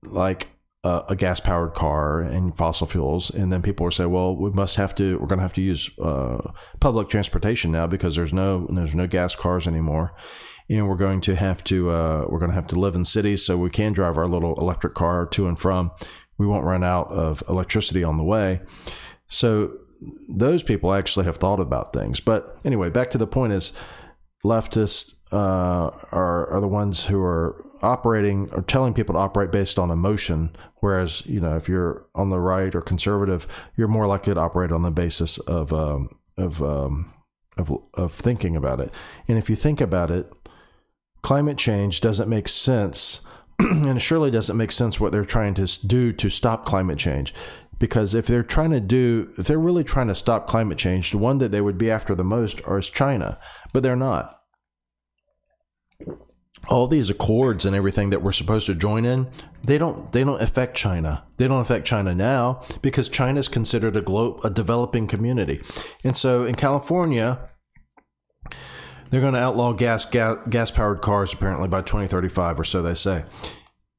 [0.02, 0.48] like
[0.84, 4.50] a, a gas powered car and fossil fuels, and then people would say, "Well, we
[4.50, 5.18] must have to.
[5.18, 9.06] We're going to have to use uh, public transportation now because there's no there's no
[9.06, 10.14] gas cars anymore."
[10.70, 13.44] and we're going to have to uh, we're going to have to live in cities
[13.44, 15.90] so we can drive our little electric car to and from.
[16.40, 18.62] We won't run out of electricity on the way.
[19.28, 19.72] So
[20.26, 22.18] those people actually have thought about things.
[22.18, 23.74] But anyway, back to the point is
[24.42, 29.78] leftists uh, are are the ones who are operating or telling people to operate based
[29.78, 34.34] on emotion whereas you know if you're on the right or conservative you're more likely
[34.34, 37.10] to operate on the basis of um, of, um,
[37.56, 38.92] of of thinking about it
[39.28, 40.30] and if you think about it
[41.22, 43.26] climate change doesn't make sense
[43.70, 47.34] and it surely doesn't make sense what they're trying to do to stop climate change.
[47.78, 51.18] Because if they're trying to do if they're really trying to stop climate change the
[51.18, 53.38] one that they would be after the most is china.
[53.72, 54.40] But they're not.
[56.68, 59.28] All these accords and everything that we're supposed to join in
[59.62, 61.24] they don't they don't affect china.
[61.36, 65.62] They don't affect china now because china is considered a globe a developing community.
[66.04, 67.49] And so in california
[69.10, 72.94] they're going to outlaw gas gas, gas powered cars apparently by 2035 or so they
[72.94, 73.24] say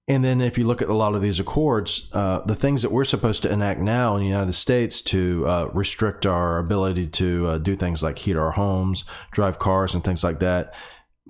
[0.07, 2.91] and then if you look at a lot of these accords uh, the things that
[2.91, 7.47] we're supposed to enact now in the united states to uh, restrict our ability to
[7.47, 10.73] uh, do things like heat our homes drive cars and things like that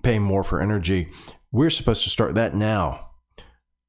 [0.04, 1.10] pay more for energy.
[1.52, 3.08] We're supposed to start that now.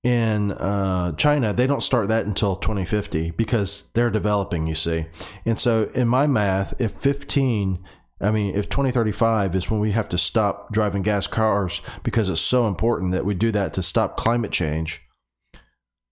[0.02, 5.06] In uh, China, they don't start that until 2050 because they're developing, you see.
[5.44, 7.78] And so, in my math, if 15,
[8.22, 12.40] I mean, if 2035 is when we have to stop driving gas cars because it's
[12.40, 15.02] so important that we do that to stop climate change,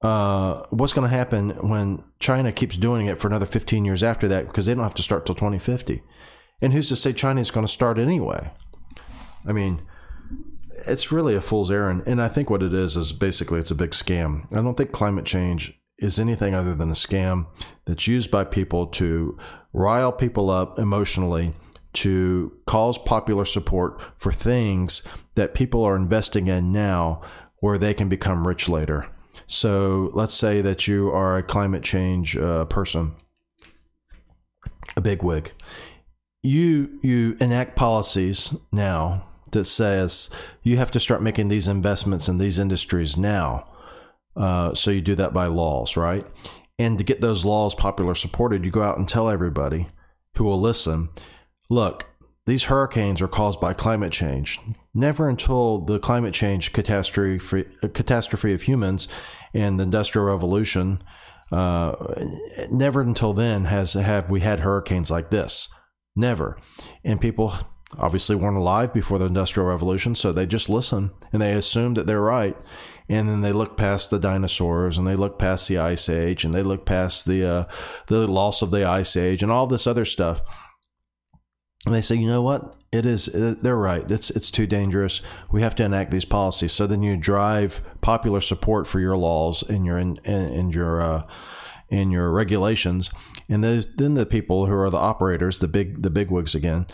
[0.02, 4.26] uh, what's going to happen when China keeps doing it for another 15 years after
[4.28, 6.02] that because they don't have to start till 2050?
[6.60, 8.50] And who's to say China is going to start anyway?
[9.46, 9.82] I mean,
[10.86, 12.02] it's really a fool's errand.
[12.06, 14.46] And I think what it is is basically it's a big scam.
[14.52, 17.46] I don't think climate change is anything other than a scam
[17.84, 19.38] that's used by people to
[19.72, 21.54] rile people up emotionally,
[21.92, 25.02] to cause popular support for things
[25.34, 27.22] that people are investing in now
[27.60, 29.08] where they can become rich later.
[29.46, 33.12] So let's say that you are a climate change uh, person,
[34.96, 35.52] a big wig.
[36.42, 40.30] You you enact policies now that says
[40.62, 43.66] you have to start making these investments in these industries now.
[44.36, 46.24] Uh, so you do that by laws, right?
[46.78, 49.88] And to get those laws popular supported, you go out and tell everybody
[50.36, 51.10] who will listen
[51.70, 52.06] look,
[52.46, 54.58] these hurricanes are caused by climate change.
[54.92, 59.08] Never until the climate change catastrophe, catastrophe of humans
[59.54, 61.02] and the Industrial Revolution,
[61.52, 61.94] uh,
[62.70, 65.68] never until then has have we had hurricanes like this.
[66.16, 66.58] Never.
[67.04, 67.54] And people
[67.98, 72.06] obviously weren't alive before the Industrial Revolution, so they just listen and they assume that
[72.06, 72.56] they're right.
[73.08, 76.54] And then they look past the dinosaurs and they look past the Ice Age and
[76.54, 77.64] they look past the uh,
[78.06, 80.40] the loss of the Ice Age and all this other stuff.
[81.86, 82.76] And they say, you know what?
[82.92, 83.26] It is.
[83.32, 84.08] They're right.
[84.10, 85.22] It's it's too dangerous.
[85.50, 86.72] We have to enact these policies.
[86.72, 91.22] So then you drive popular support for your laws and your and, your uh,
[91.88, 93.10] and your regulations,
[93.48, 96.86] and those then the people who are the operators, the big the big wigs again,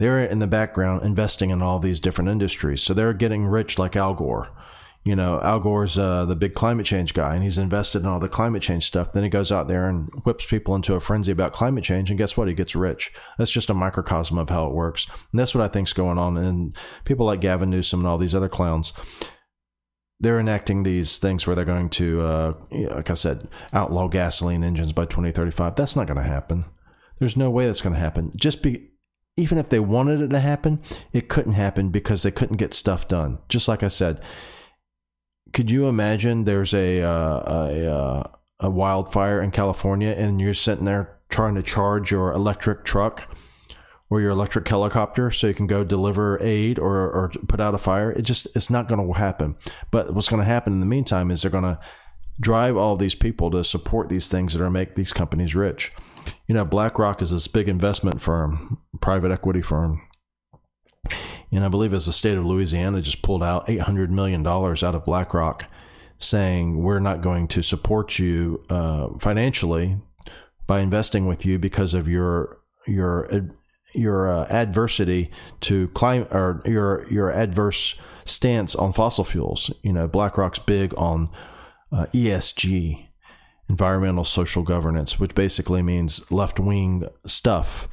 [0.00, 2.82] they're in the background investing in all these different industries.
[2.82, 4.50] So they're getting rich like Al Gore
[5.04, 8.20] you know, Al Gore's uh, the big climate change guy, and he's invested in all
[8.20, 9.12] the climate change stuff.
[9.12, 12.16] Then he goes out there and whips people into a frenzy about climate change, and
[12.16, 12.48] guess what?
[12.48, 13.12] He gets rich.
[13.36, 16.38] That's just a microcosm of how it works, and that's what I think's going on.
[16.38, 18.94] And people like Gavin Newsom and all these other clowns,
[20.20, 24.94] they're enacting these things where they're going to, uh, like I said, outlaw gasoline engines
[24.94, 25.76] by 2035.
[25.76, 26.64] That's not going to happen.
[27.18, 28.32] There's no way that's going to happen.
[28.36, 28.90] Just be
[29.36, 30.80] even if they wanted it to happen,
[31.12, 33.38] it couldn't happen because they couldn't get stuff done.
[33.48, 34.20] Just like I said,
[35.54, 38.22] could you imagine there's a uh, a, uh,
[38.60, 43.28] a wildfire in California and you're sitting there trying to charge your electric truck
[44.10, 47.78] or your electric helicopter so you can go deliver aid or, or put out a
[47.78, 48.10] fire?
[48.10, 49.56] It just it's not going to happen.
[49.90, 51.78] But what's going to happen in the meantime is they're going to
[52.40, 55.92] drive all these people to support these things that are make these companies rich.
[56.48, 60.02] You know, BlackRock is this big investment firm, private equity firm
[61.56, 65.04] and I believe as the state of Louisiana just pulled out $800 million out of
[65.04, 65.66] BlackRock,
[66.18, 69.98] saying we're not going to support you uh, financially
[70.66, 73.28] by investing with you because of your your
[73.94, 79.70] your uh, adversity to climate or your your adverse stance on fossil fuels.
[79.82, 81.30] You know, BlackRock's big on
[81.92, 83.06] uh, ESG,
[83.68, 87.88] environmental social governance, which basically means left wing stuff.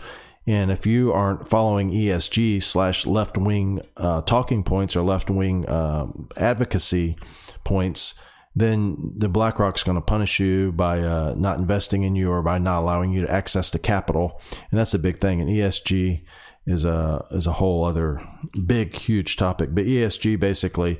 [0.47, 5.67] And if you aren't following ESG slash left wing uh, talking points or left wing
[5.67, 7.17] uh, advocacy
[7.63, 8.15] points,
[8.55, 12.57] then the BlackRock's going to punish you by uh, not investing in you or by
[12.57, 15.39] not allowing you to access to capital, and that's a big thing.
[15.39, 16.23] And ESG
[16.65, 18.21] is a is a whole other
[18.65, 19.69] big huge topic.
[19.73, 20.99] But ESG basically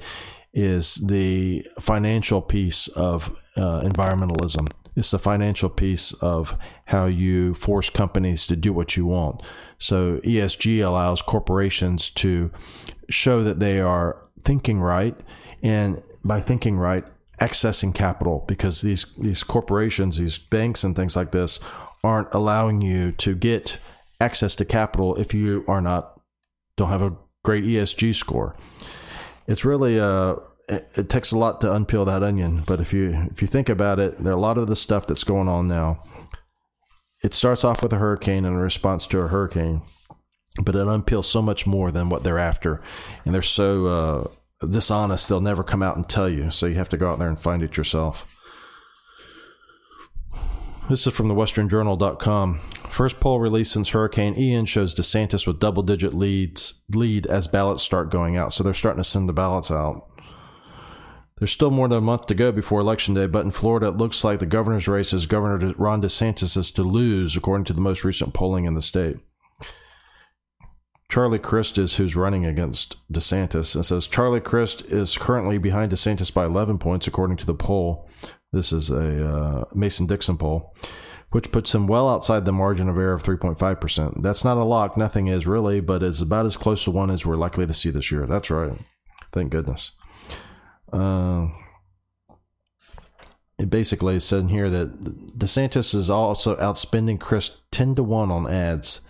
[0.54, 4.70] is the financial piece of uh, environmentalism.
[4.96, 9.42] It's the financial piece of how you force companies to do what you want.
[9.78, 12.52] So ESG allows corporations to
[13.10, 15.18] show that they are thinking right,
[15.64, 17.06] and by thinking right,
[17.40, 21.60] accessing capital because these these corporations, these banks, and things like this
[22.04, 23.78] aren't allowing you to get
[24.20, 26.20] access to capital if you are not
[26.78, 28.56] don't have a great ESG score.
[29.48, 30.36] It's really a
[30.72, 32.64] it, takes a lot to unpeel that onion.
[32.66, 35.08] But if you if you think about it, there are a lot of the stuff
[35.08, 36.04] that's going on now.
[37.24, 39.84] It starts off with a hurricane and a response to a hurricane,
[40.64, 42.82] but it unpeels so much more than what they're after,
[43.26, 46.50] and they're so uh, dishonest they'll never come out and tell you.
[46.50, 48.38] So you have to go out there and find it yourself.
[50.90, 52.60] This is from the westernjournal.com.
[52.90, 57.82] First poll released since Hurricane Ian shows DeSantis with double digit leads lead as ballots
[57.82, 58.52] start going out.
[58.52, 60.11] So they're starting to send the ballots out.
[61.42, 63.98] There's still more than a month to go before Election Day, but in Florida, it
[63.98, 67.82] looks like the governor's race is Governor Ron DeSantis is to lose, according to the
[67.82, 69.18] most recent polling in the state.
[71.10, 73.74] Charlie Crist is who's running against DeSantis.
[73.74, 78.08] and says Charlie Crist is currently behind DeSantis by 11 points, according to the poll.
[78.54, 80.76] This is a uh, Mason Dixon poll,
[81.32, 84.22] which puts him well outside the margin of error of 3.5%.
[84.22, 87.26] That's not a lock, nothing is really, but it's about as close to one as
[87.26, 88.28] we're likely to see this year.
[88.28, 88.74] That's right.
[89.32, 89.90] Thank goodness.
[90.92, 91.48] Uh,
[93.62, 98.52] it basically said in here that DeSantis is also outspending Crist 10 to 1 on
[98.52, 99.02] ads,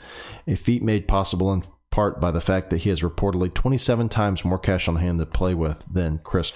[0.46, 4.44] a feat made possible in part by the fact that he has reportedly 27 times
[4.44, 6.56] more cash on hand to play with than Crist,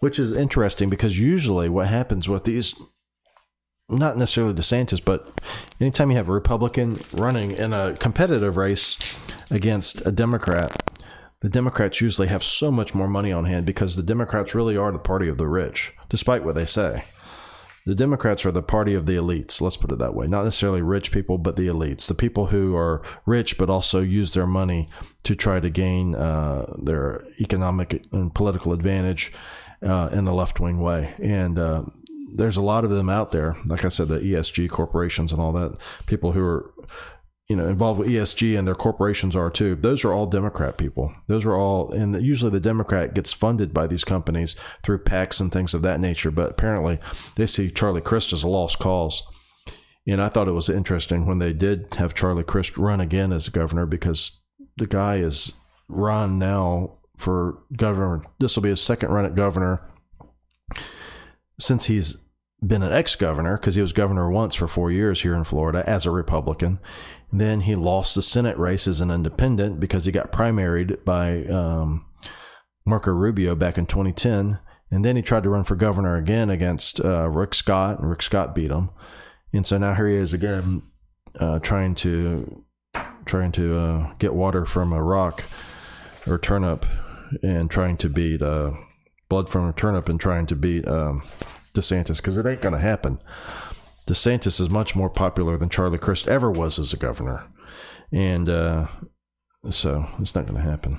[0.00, 2.74] which is interesting because usually what happens with these,
[3.90, 5.30] not necessarily DeSantis, but
[5.80, 8.96] anytime you have a Republican running in a competitive race
[9.50, 10.87] against a Democrat,
[11.40, 14.90] the Democrats usually have so much more money on hand because the Democrats really are
[14.90, 17.04] the party of the rich, despite what they say.
[17.86, 20.26] The Democrats are the party of the elites, let's put it that way.
[20.26, 22.06] Not necessarily rich people, but the elites.
[22.06, 24.90] The people who are rich but also use their money
[25.24, 29.32] to try to gain uh, their economic and political advantage
[29.82, 31.14] uh, in a left wing way.
[31.22, 31.84] And uh,
[32.34, 33.56] there's a lot of them out there.
[33.64, 36.74] Like I said, the ESG corporations and all that, people who are
[37.48, 39.74] you know involved with ESG and their corporations are too.
[39.74, 41.14] Those are all Democrat people.
[41.26, 45.50] Those are all, and usually the Democrat gets funded by these companies through PACs and
[45.50, 46.30] things of that nature.
[46.30, 46.98] But apparently,
[47.36, 49.22] they see Charlie Crist as a lost cause.
[50.06, 53.48] And I thought it was interesting when they did have Charlie Crist run again as
[53.48, 54.40] governor because
[54.76, 55.52] the guy is
[55.88, 58.24] run now for governor.
[58.38, 59.82] This will be his second run at governor
[61.58, 62.24] since he's
[62.64, 65.84] been an ex governor because he was governor once for four years here in Florida
[65.86, 66.78] as a Republican.
[67.32, 72.06] Then he lost the Senate race as an independent because he got primaried by um,
[72.84, 74.58] Marco Rubio back in 2010.
[74.90, 78.22] And then he tried to run for governor again against uh, Rick Scott, and Rick
[78.22, 78.90] Scott beat him.
[79.52, 80.82] And so now here he is again,
[81.38, 82.64] uh, trying to
[83.26, 85.44] trying to uh, get water from a rock
[86.26, 86.86] or turnip,
[87.42, 88.72] and trying to beat uh,
[89.28, 91.22] blood from a turnip, and trying to beat um,
[91.78, 93.18] DeSantis because it ain't going to happen.
[94.06, 97.46] DeSantis is much more popular than Charlie Crist ever was as a governor,
[98.10, 98.86] and uh,
[99.70, 100.98] so it's not going to happen.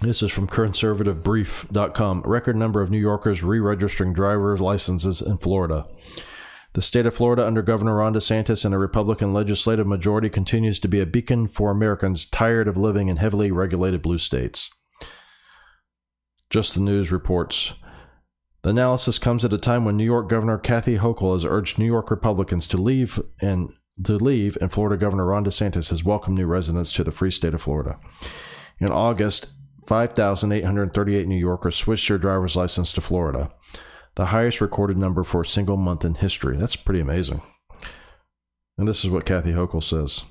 [0.00, 2.22] This is from conservativebrief.com.
[2.24, 5.86] Record number of New Yorkers re registering driver's licenses in Florida.
[6.74, 10.88] The state of Florida, under Governor Ron DeSantis and a Republican legislative majority, continues to
[10.88, 14.70] be a beacon for Americans tired of living in heavily regulated blue states.
[16.50, 17.74] Just the News reports.
[18.62, 21.86] The analysis comes at a time when New York Governor Kathy Hochul has urged New
[21.86, 23.72] York Republicans to leave and
[24.04, 27.54] to leave, and Florida Governor Ron DeSantis has welcomed new residents to the free state
[27.54, 27.98] of Florida.
[28.80, 29.50] In August,
[29.86, 33.50] 5,838 New Yorkers switched their driver's license to Florida,
[34.16, 36.56] the highest recorded number for a single month in history.
[36.56, 37.42] That's pretty amazing.
[38.76, 40.24] And this is what Kathy Hochul says.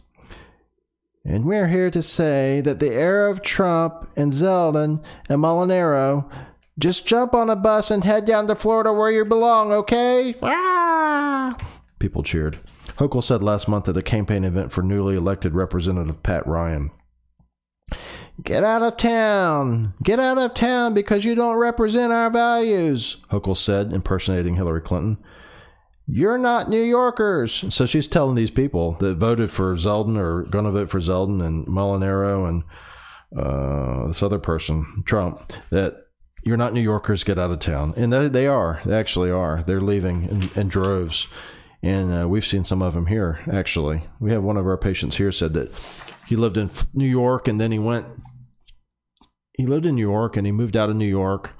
[1.25, 6.31] And we're here to say that the era of Trump and Zeldin and Molinaro
[6.79, 10.35] just jump on a bus and head down to Florida where you belong, okay?
[10.41, 11.57] Ah!
[11.99, 12.59] People cheered.
[12.97, 16.91] Hochul said last month at a campaign event for newly elected Representative Pat Ryan.
[18.43, 19.93] Get out of town!
[20.03, 25.17] Get out of town because you don't represent our values, Hochul said, impersonating Hillary Clinton.
[26.05, 27.73] You're not New Yorkers.
[27.73, 31.43] So she's telling these people that voted for Zeldin or going to vote for Zeldin
[31.43, 32.63] and Molinaro and
[33.37, 36.06] uh, this other person, Trump, that
[36.47, 37.93] you're not New Yorkers, get out of town.
[37.97, 38.81] And they, they are.
[38.85, 39.63] They actually are.
[39.67, 41.27] They're leaving in, in droves.
[41.83, 44.03] And uh, we've seen some of them here, actually.
[44.19, 45.71] We have one of our patients here said that
[46.25, 48.05] he lived in New York and then he went
[49.53, 51.53] he lived in New York and he moved out of New York.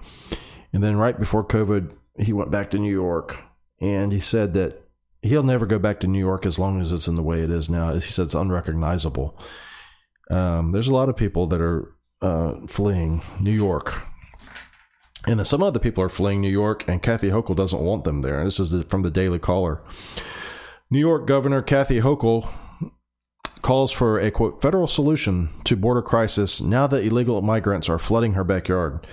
[0.71, 3.39] And then right before COVID, he went back to New York.
[3.81, 4.83] And he said that
[5.23, 7.49] he'll never go back to New York as long as it's in the way it
[7.49, 7.93] is now.
[7.93, 9.37] He said it's unrecognizable.
[10.29, 14.03] Um, there's a lot of people that are uh, fleeing New York.
[15.27, 18.39] And some other people are fleeing New York, and Kathy Hochul doesn't want them there.
[18.39, 19.81] And this is from the Daily Caller.
[20.89, 22.47] New York Governor Kathy Hochul
[23.61, 28.33] calls for a quote federal solution to border crisis now that illegal migrants are flooding
[28.33, 29.05] her backyard.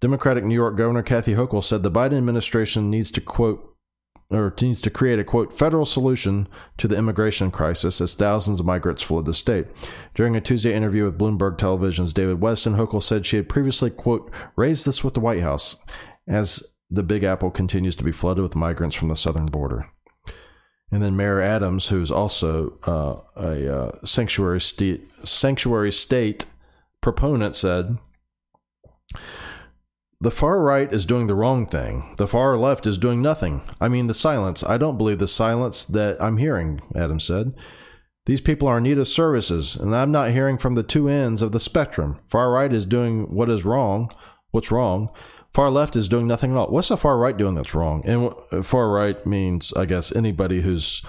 [0.00, 3.75] Democratic New York Governor Kathy Hochul said the Biden administration needs to quote
[4.30, 6.48] or needs to create a quote federal solution
[6.78, 9.66] to the immigration crisis as thousands of migrants flood the state.
[10.14, 14.30] During a Tuesday interview with Bloomberg Television's David Westin, Hochul said she had previously quote
[14.56, 15.76] raised this with the White House
[16.26, 19.86] as the Big Apple continues to be flooded with migrants from the southern border.
[20.90, 26.46] And then Mayor Adams, who's also uh, a uh, sanctuary state sanctuary state
[27.00, 27.98] proponent, said
[30.20, 32.14] the far right is doing the wrong thing.
[32.16, 33.62] The far left is doing nothing.
[33.80, 34.62] I mean, the silence.
[34.64, 37.54] I don't believe the silence that I'm hearing, Adams said.
[38.24, 41.42] These people are in need of services, and I'm not hearing from the two ends
[41.42, 42.18] of the spectrum.
[42.28, 44.10] Far right is doing what is wrong,
[44.50, 45.10] what's wrong,
[45.56, 46.66] Far left is doing nothing at all.
[46.66, 48.04] What's the far right doing that's wrong?
[48.04, 51.00] And far right means, I guess, anybody who's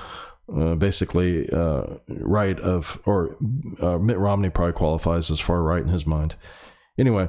[0.57, 3.35] uh, basically uh, right of, or
[3.81, 6.37] uh, Mitt Romney probably qualifies as far right in his mind.
[6.97, 7.27] Anyway,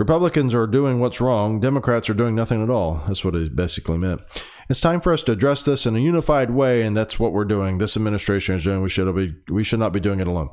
[0.00, 1.60] Republicans are doing what's wrong.
[1.60, 3.02] Democrats are doing nothing at all.
[3.06, 4.22] That's what it basically meant.
[4.70, 7.44] It's time for us to address this in a unified way, and that's what we're
[7.44, 7.76] doing.
[7.76, 8.80] This administration is doing.
[8.80, 9.34] We should be.
[9.52, 10.48] We should not be doing it alone.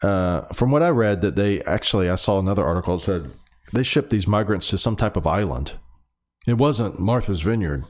[0.00, 3.32] Uh, from what I read, that they actually, I saw another article that said
[3.72, 5.72] they shipped these migrants to some type of island.
[6.46, 7.84] It wasn't Martha's Vineyard,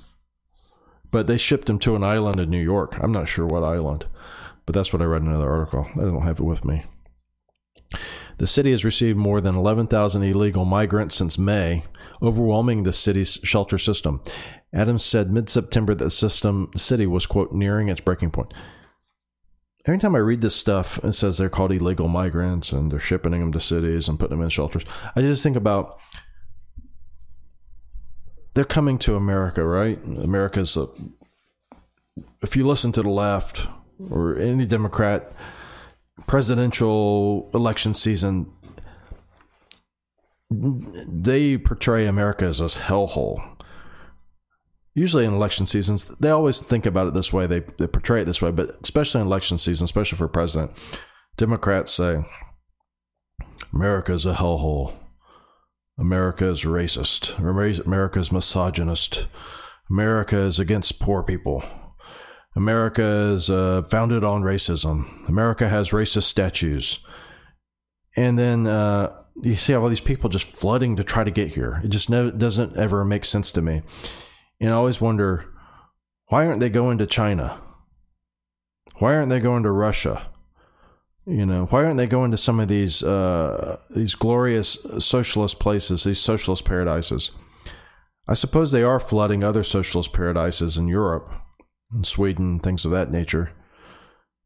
[1.11, 2.97] but they shipped them to an island in New York.
[2.99, 4.07] I'm not sure what island,
[4.65, 5.87] but that's what I read in another article.
[5.97, 6.87] I don't have it with me.
[8.39, 11.85] The city has received more than 11,000 illegal migrants since May,
[12.21, 14.23] overwhelming the city's shelter system.
[14.75, 18.53] Adams said mid September that the system city was quote nearing its breaking point
[19.87, 23.33] every time I read this stuff, it says they're called illegal migrants and they're shipping
[23.33, 24.85] them to cities and putting them in shelters.
[25.17, 25.99] I just think about
[28.55, 30.03] they're coming to America, right?
[30.05, 30.87] America's a,
[32.43, 33.67] if you listen to the left
[34.11, 35.33] or any Democrat
[36.27, 38.53] presidential election season,
[40.51, 43.53] they portray America as this hellhole
[44.95, 47.47] usually in election seasons, they always think about it this way.
[47.47, 50.73] They, they portray it this way, but especially in election season, especially for president,
[51.37, 52.25] Democrats say
[53.73, 54.95] America is a hellhole.
[55.99, 57.39] America is racist.
[57.39, 59.29] America is misogynist.
[59.91, 61.63] America is against poor people.
[62.55, 65.29] America is uh, founded on racism.
[65.29, 67.01] America has racist statues.
[68.17, 71.81] And then uh, you see all these people just flooding to try to get here.
[71.83, 73.83] It just doesn't ever make sense to me.
[74.61, 75.47] And I always wonder
[76.27, 77.61] why aren't they going to China?
[78.97, 80.29] Why aren't they going to Russia?
[81.27, 86.05] You know, why aren't they going to some of these uh, these glorious socialist places,
[86.05, 87.31] these socialist paradises?
[88.29, 91.33] I suppose they are flooding other socialist paradises in Europe,
[91.95, 93.53] in Sweden, things of that nature.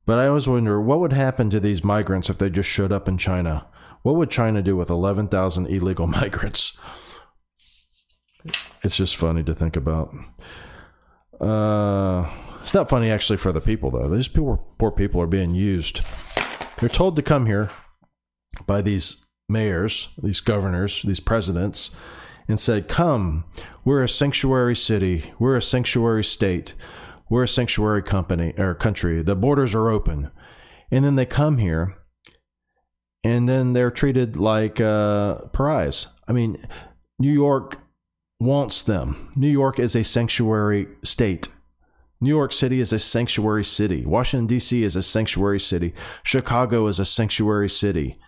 [0.04, 3.08] But I always wonder what would happen to these migrants if they just showed up
[3.08, 3.66] in China.
[4.02, 6.78] What would China do with 11,000 illegal migrants?
[8.82, 10.14] It's just funny to think about.
[11.40, 12.30] Uh,
[12.60, 14.08] it's not funny actually for the people though.
[14.08, 16.00] These poor poor people are being used
[16.78, 17.70] they're told to come here
[18.66, 21.90] by these mayors, these governors, these presidents,
[22.48, 23.44] and said, Come,
[23.84, 26.74] we're a sanctuary city, we're a sanctuary state,
[27.28, 29.22] we're a sanctuary company or country.
[29.22, 30.30] The borders are open.
[30.90, 31.96] And then they come here
[33.24, 36.08] and then they're treated like uh, pariahs.
[36.28, 36.64] I mean,
[37.18, 37.80] New York
[38.38, 39.32] wants them.
[39.34, 41.48] New York is a sanctuary state.
[42.20, 44.06] New York City is a sanctuary city.
[44.06, 44.82] Washington, D.C.
[44.82, 45.92] is a sanctuary city.
[46.22, 48.18] Chicago is a sanctuary city.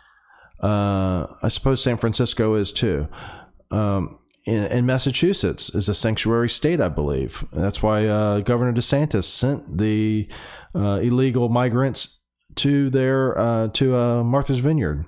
[0.60, 3.08] Uh, I suppose San Francisco is too.
[3.70, 4.18] Um,
[4.48, 7.44] and, Massachusetts is a sanctuary state, I believe.
[7.52, 10.28] That's why uh, Governor DeSantis sent the
[10.74, 12.20] uh, illegal migrants
[12.56, 15.04] to their uh, to uh, Martha's Vineyard.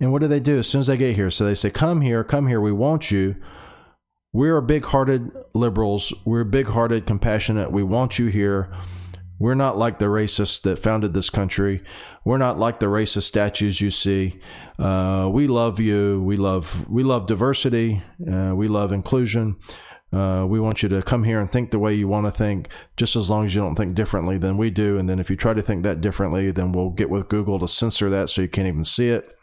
[0.00, 1.30] And what do they do as soon as they get here?
[1.30, 2.60] So they say, "Come here, come here.
[2.60, 3.36] We want you."
[4.32, 6.12] We're big hearted liberals.
[6.24, 7.70] We're big hearted, compassionate.
[7.70, 8.68] We want you here.
[9.38, 11.82] We're not like the racists that founded this country.
[12.24, 14.40] We're not like the racist statues you see.
[14.78, 16.22] Uh, we love you.
[16.22, 18.02] We love we love diversity.
[18.32, 19.56] Uh, we love inclusion.
[20.12, 22.68] Uh, we want you to come here and think the way you want to think,
[22.96, 24.96] just as long as you don't think differently than we do.
[24.96, 27.66] And then if you try to think that differently, then we'll get with Google to
[27.66, 29.36] censor that so you can't even see it.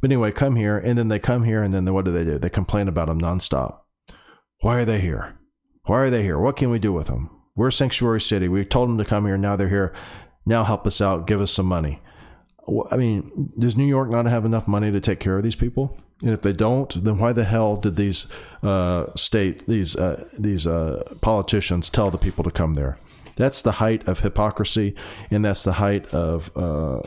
[0.00, 2.38] But anyway, come here, and then they come here, and then what do they do?
[2.38, 3.80] They complain about them nonstop.
[4.60, 5.38] Why are they here?
[5.84, 6.38] Why are they here?
[6.38, 7.37] What can we do with them?
[7.58, 8.46] We're Sanctuary City.
[8.48, 9.36] We told them to come here.
[9.36, 9.92] Now they're here.
[10.46, 11.26] Now help us out.
[11.26, 12.00] Give us some money.
[12.90, 15.98] I mean, does New York not have enough money to take care of these people?
[16.22, 18.28] And if they don't, then why the hell did these
[18.62, 22.96] uh, state these uh, these uh, politicians tell the people to come there?
[23.34, 24.94] That's the height of hypocrisy,
[25.30, 27.00] and that's the height of uh,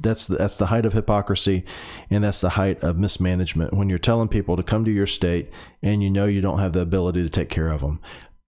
[0.00, 1.64] that's the, that's the height of hypocrisy,
[2.10, 3.72] and that's the height of mismanagement.
[3.72, 5.50] When you're telling people to come to your state
[5.82, 8.00] and you know you don't have the ability to take care of them,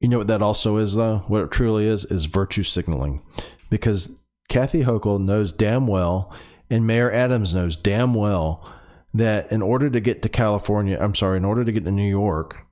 [0.05, 1.25] you know what that also is, though.
[1.29, 3.23] What it truly is is virtue signaling,
[3.71, 4.11] because
[4.51, 6.31] Kathy Hochul knows damn well,
[6.69, 8.71] and Mayor Adams knows damn well
[9.15, 12.07] that in order to get to California, I'm sorry, in order to get to New
[12.07, 12.67] York,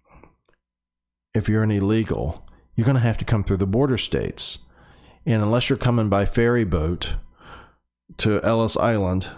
[1.33, 4.59] if you're an illegal, you're going to have to come through the border states,
[5.25, 7.17] and unless you're coming by ferry boat
[8.19, 9.31] to Ellis Island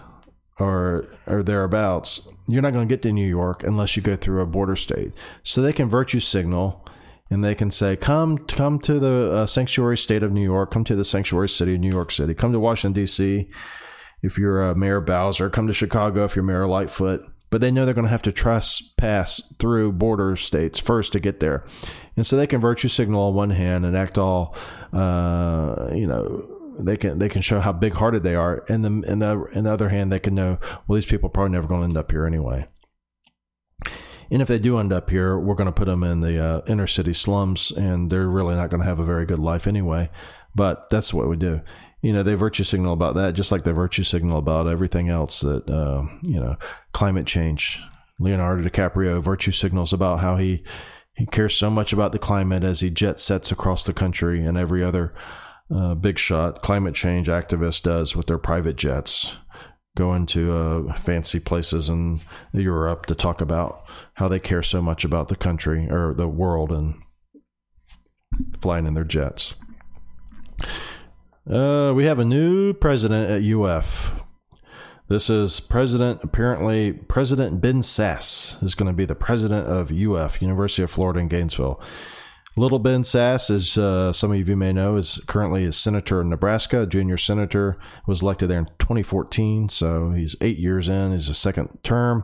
[0.59, 4.41] or or thereabouts, you're not going to get to New York unless you go through
[4.41, 5.13] a border state.
[5.43, 6.85] So they can virtue signal
[7.29, 10.71] and they can say, "Come, come to the uh, sanctuary state of New York.
[10.71, 12.33] Come to the sanctuary city of New York City.
[12.33, 13.49] Come to Washington D.C.
[14.21, 17.85] If you're uh, Mayor Bowser, come to Chicago if you're Mayor Lightfoot." But they know
[17.85, 21.65] they're going to have to trespass through border states first to get there,
[22.17, 24.55] and so they can virtue signal on one hand and act all,
[24.91, 29.09] uh, you know, they can they can show how big hearted they are, and the
[29.09, 30.57] and the on the other hand, they can know
[30.87, 32.65] well these people are probably never going to end up here anyway.
[34.31, 36.61] And if they do end up here, we're going to put them in the uh,
[36.67, 40.09] inner city slums, and they're really not going to have a very good life anyway.
[40.53, 41.61] But that's what we do.
[42.01, 45.41] You know, they virtue signal about that, just like they virtue signal about everything else
[45.41, 46.55] that uh, you know,
[46.91, 47.81] climate change.
[48.19, 50.63] Leonardo DiCaprio virtue signals about how he
[51.15, 54.57] he cares so much about the climate as he jet sets across the country and
[54.57, 55.13] every other
[55.73, 59.37] uh, big shot climate change activist does with their private jets
[59.95, 62.21] going to uh, fancy places in
[62.53, 63.85] Europe to talk about
[64.15, 66.95] how they care so much about the country or the world and
[68.61, 69.55] flying in their jets.
[71.49, 74.11] Uh, we have a new president at UF.
[75.07, 80.41] This is President, apparently, President Ben Sasse is going to be the president of UF,
[80.41, 81.79] University of Florida in Gainesville.
[82.57, 86.29] Little Ben Sasse, as uh, some of you may know, is currently a senator in
[86.29, 87.77] Nebraska, junior senator,
[88.07, 89.67] was elected there in 2014.
[89.67, 91.11] So he's eight years in.
[91.11, 92.23] He's a second term,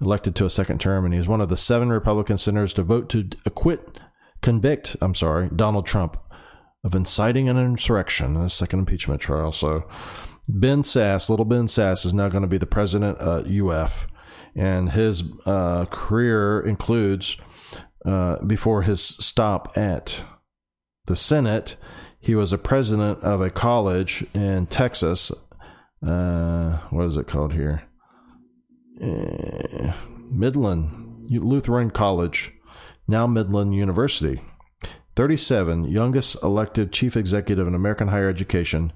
[0.00, 3.08] elected to a second term, and he's one of the seven Republican senators to vote
[3.10, 4.00] to acquit,
[4.42, 6.18] convict, I'm sorry, Donald Trump
[6.84, 9.50] of inciting an insurrection in a second impeachment trial.
[9.50, 9.88] So
[10.48, 14.06] Ben Sasse, little Ben Sasse, is now going to be the president at UF.
[14.54, 17.38] and his uh, career includes
[18.04, 20.24] uh, before his stop at
[21.06, 21.76] the Senate,
[22.20, 25.30] he was a president of a college in Texas.
[26.06, 27.82] Uh, what is it called here?
[29.02, 29.92] Uh,
[30.30, 32.52] Midland Lutheran College,
[33.08, 34.42] now Midland University.
[35.16, 38.92] 37, youngest elected chief executive in American higher education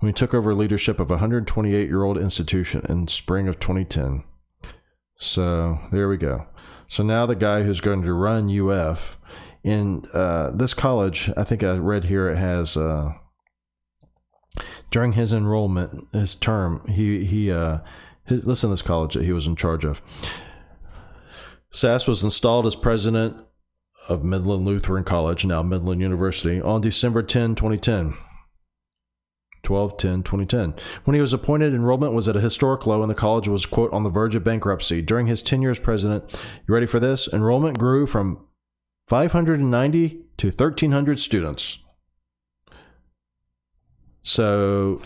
[0.00, 4.24] when he took over leadership of a 128 year old institution in spring of 2010.
[5.18, 6.46] So there we go.
[6.90, 9.16] So now the guy who's going to run UF
[9.62, 13.12] in uh, this college, I think I read here it has uh,
[14.90, 17.78] during his enrollment, his term, he he uh,
[18.24, 20.02] his, listen to this college that he was in charge of.
[21.72, 23.36] Sasse was installed as president
[24.08, 28.14] of Midland Lutheran College, now Midland University, on December 10, 2010.
[29.62, 33.14] 12 10 2010 when he was appointed enrollment was at a historic low and the
[33.14, 35.02] college was quote on the verge of bankruptcy.
[35.02, 36.24] During his tenure as president
[36.66, 37.28] you ready for this?
[37.32, 38.46] Enrollment grew from
[39.08, 41.78] 590 to 1300 students.
[44.22, 45.00] So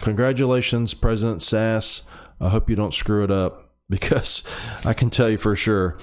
[0.00, 2.02] congratulations president Sasse.
[2.40, 4.42] I hope you don't screw it up because
[4.84, 5.96] i can tell you for sure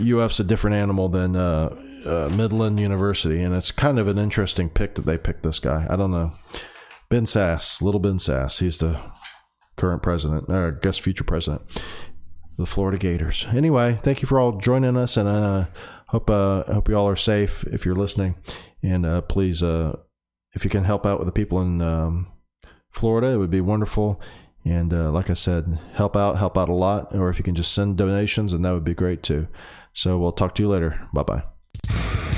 [0.00, 1.74] uf's a different animal than uh,
[2.06, 5.86] uh, midland university and it's kind of an interesting pick that they picked this guy.
[5.90, 6.32] I don't know
[7.10, 8.60] Ben Sasse, little Ben Sasse.
[8.60, 8.98] He's the
[9.76, 13.44] current president, or I guess future president of the Florida Gators.
[13.52, 15.66] Anyway, thank you for all joining us, and uh,
[16.08, 18.36] hope uh, hope you all are safe if you're listening.
[18.82, 19.96] And uh, please, uh,
[20.54, 22.28] if you can help out with the people in um,
[22.92, 24.20] Florida, it would be wonderful.
[24.64, 27.14] And uh, like I said, help out, help out a lot.
[27.14, 29.48] Or if you can just send donations, and that would be great too.
[29.92, 31.08] So we'll talk to you later.
[31.12, 32.29] Bye bye.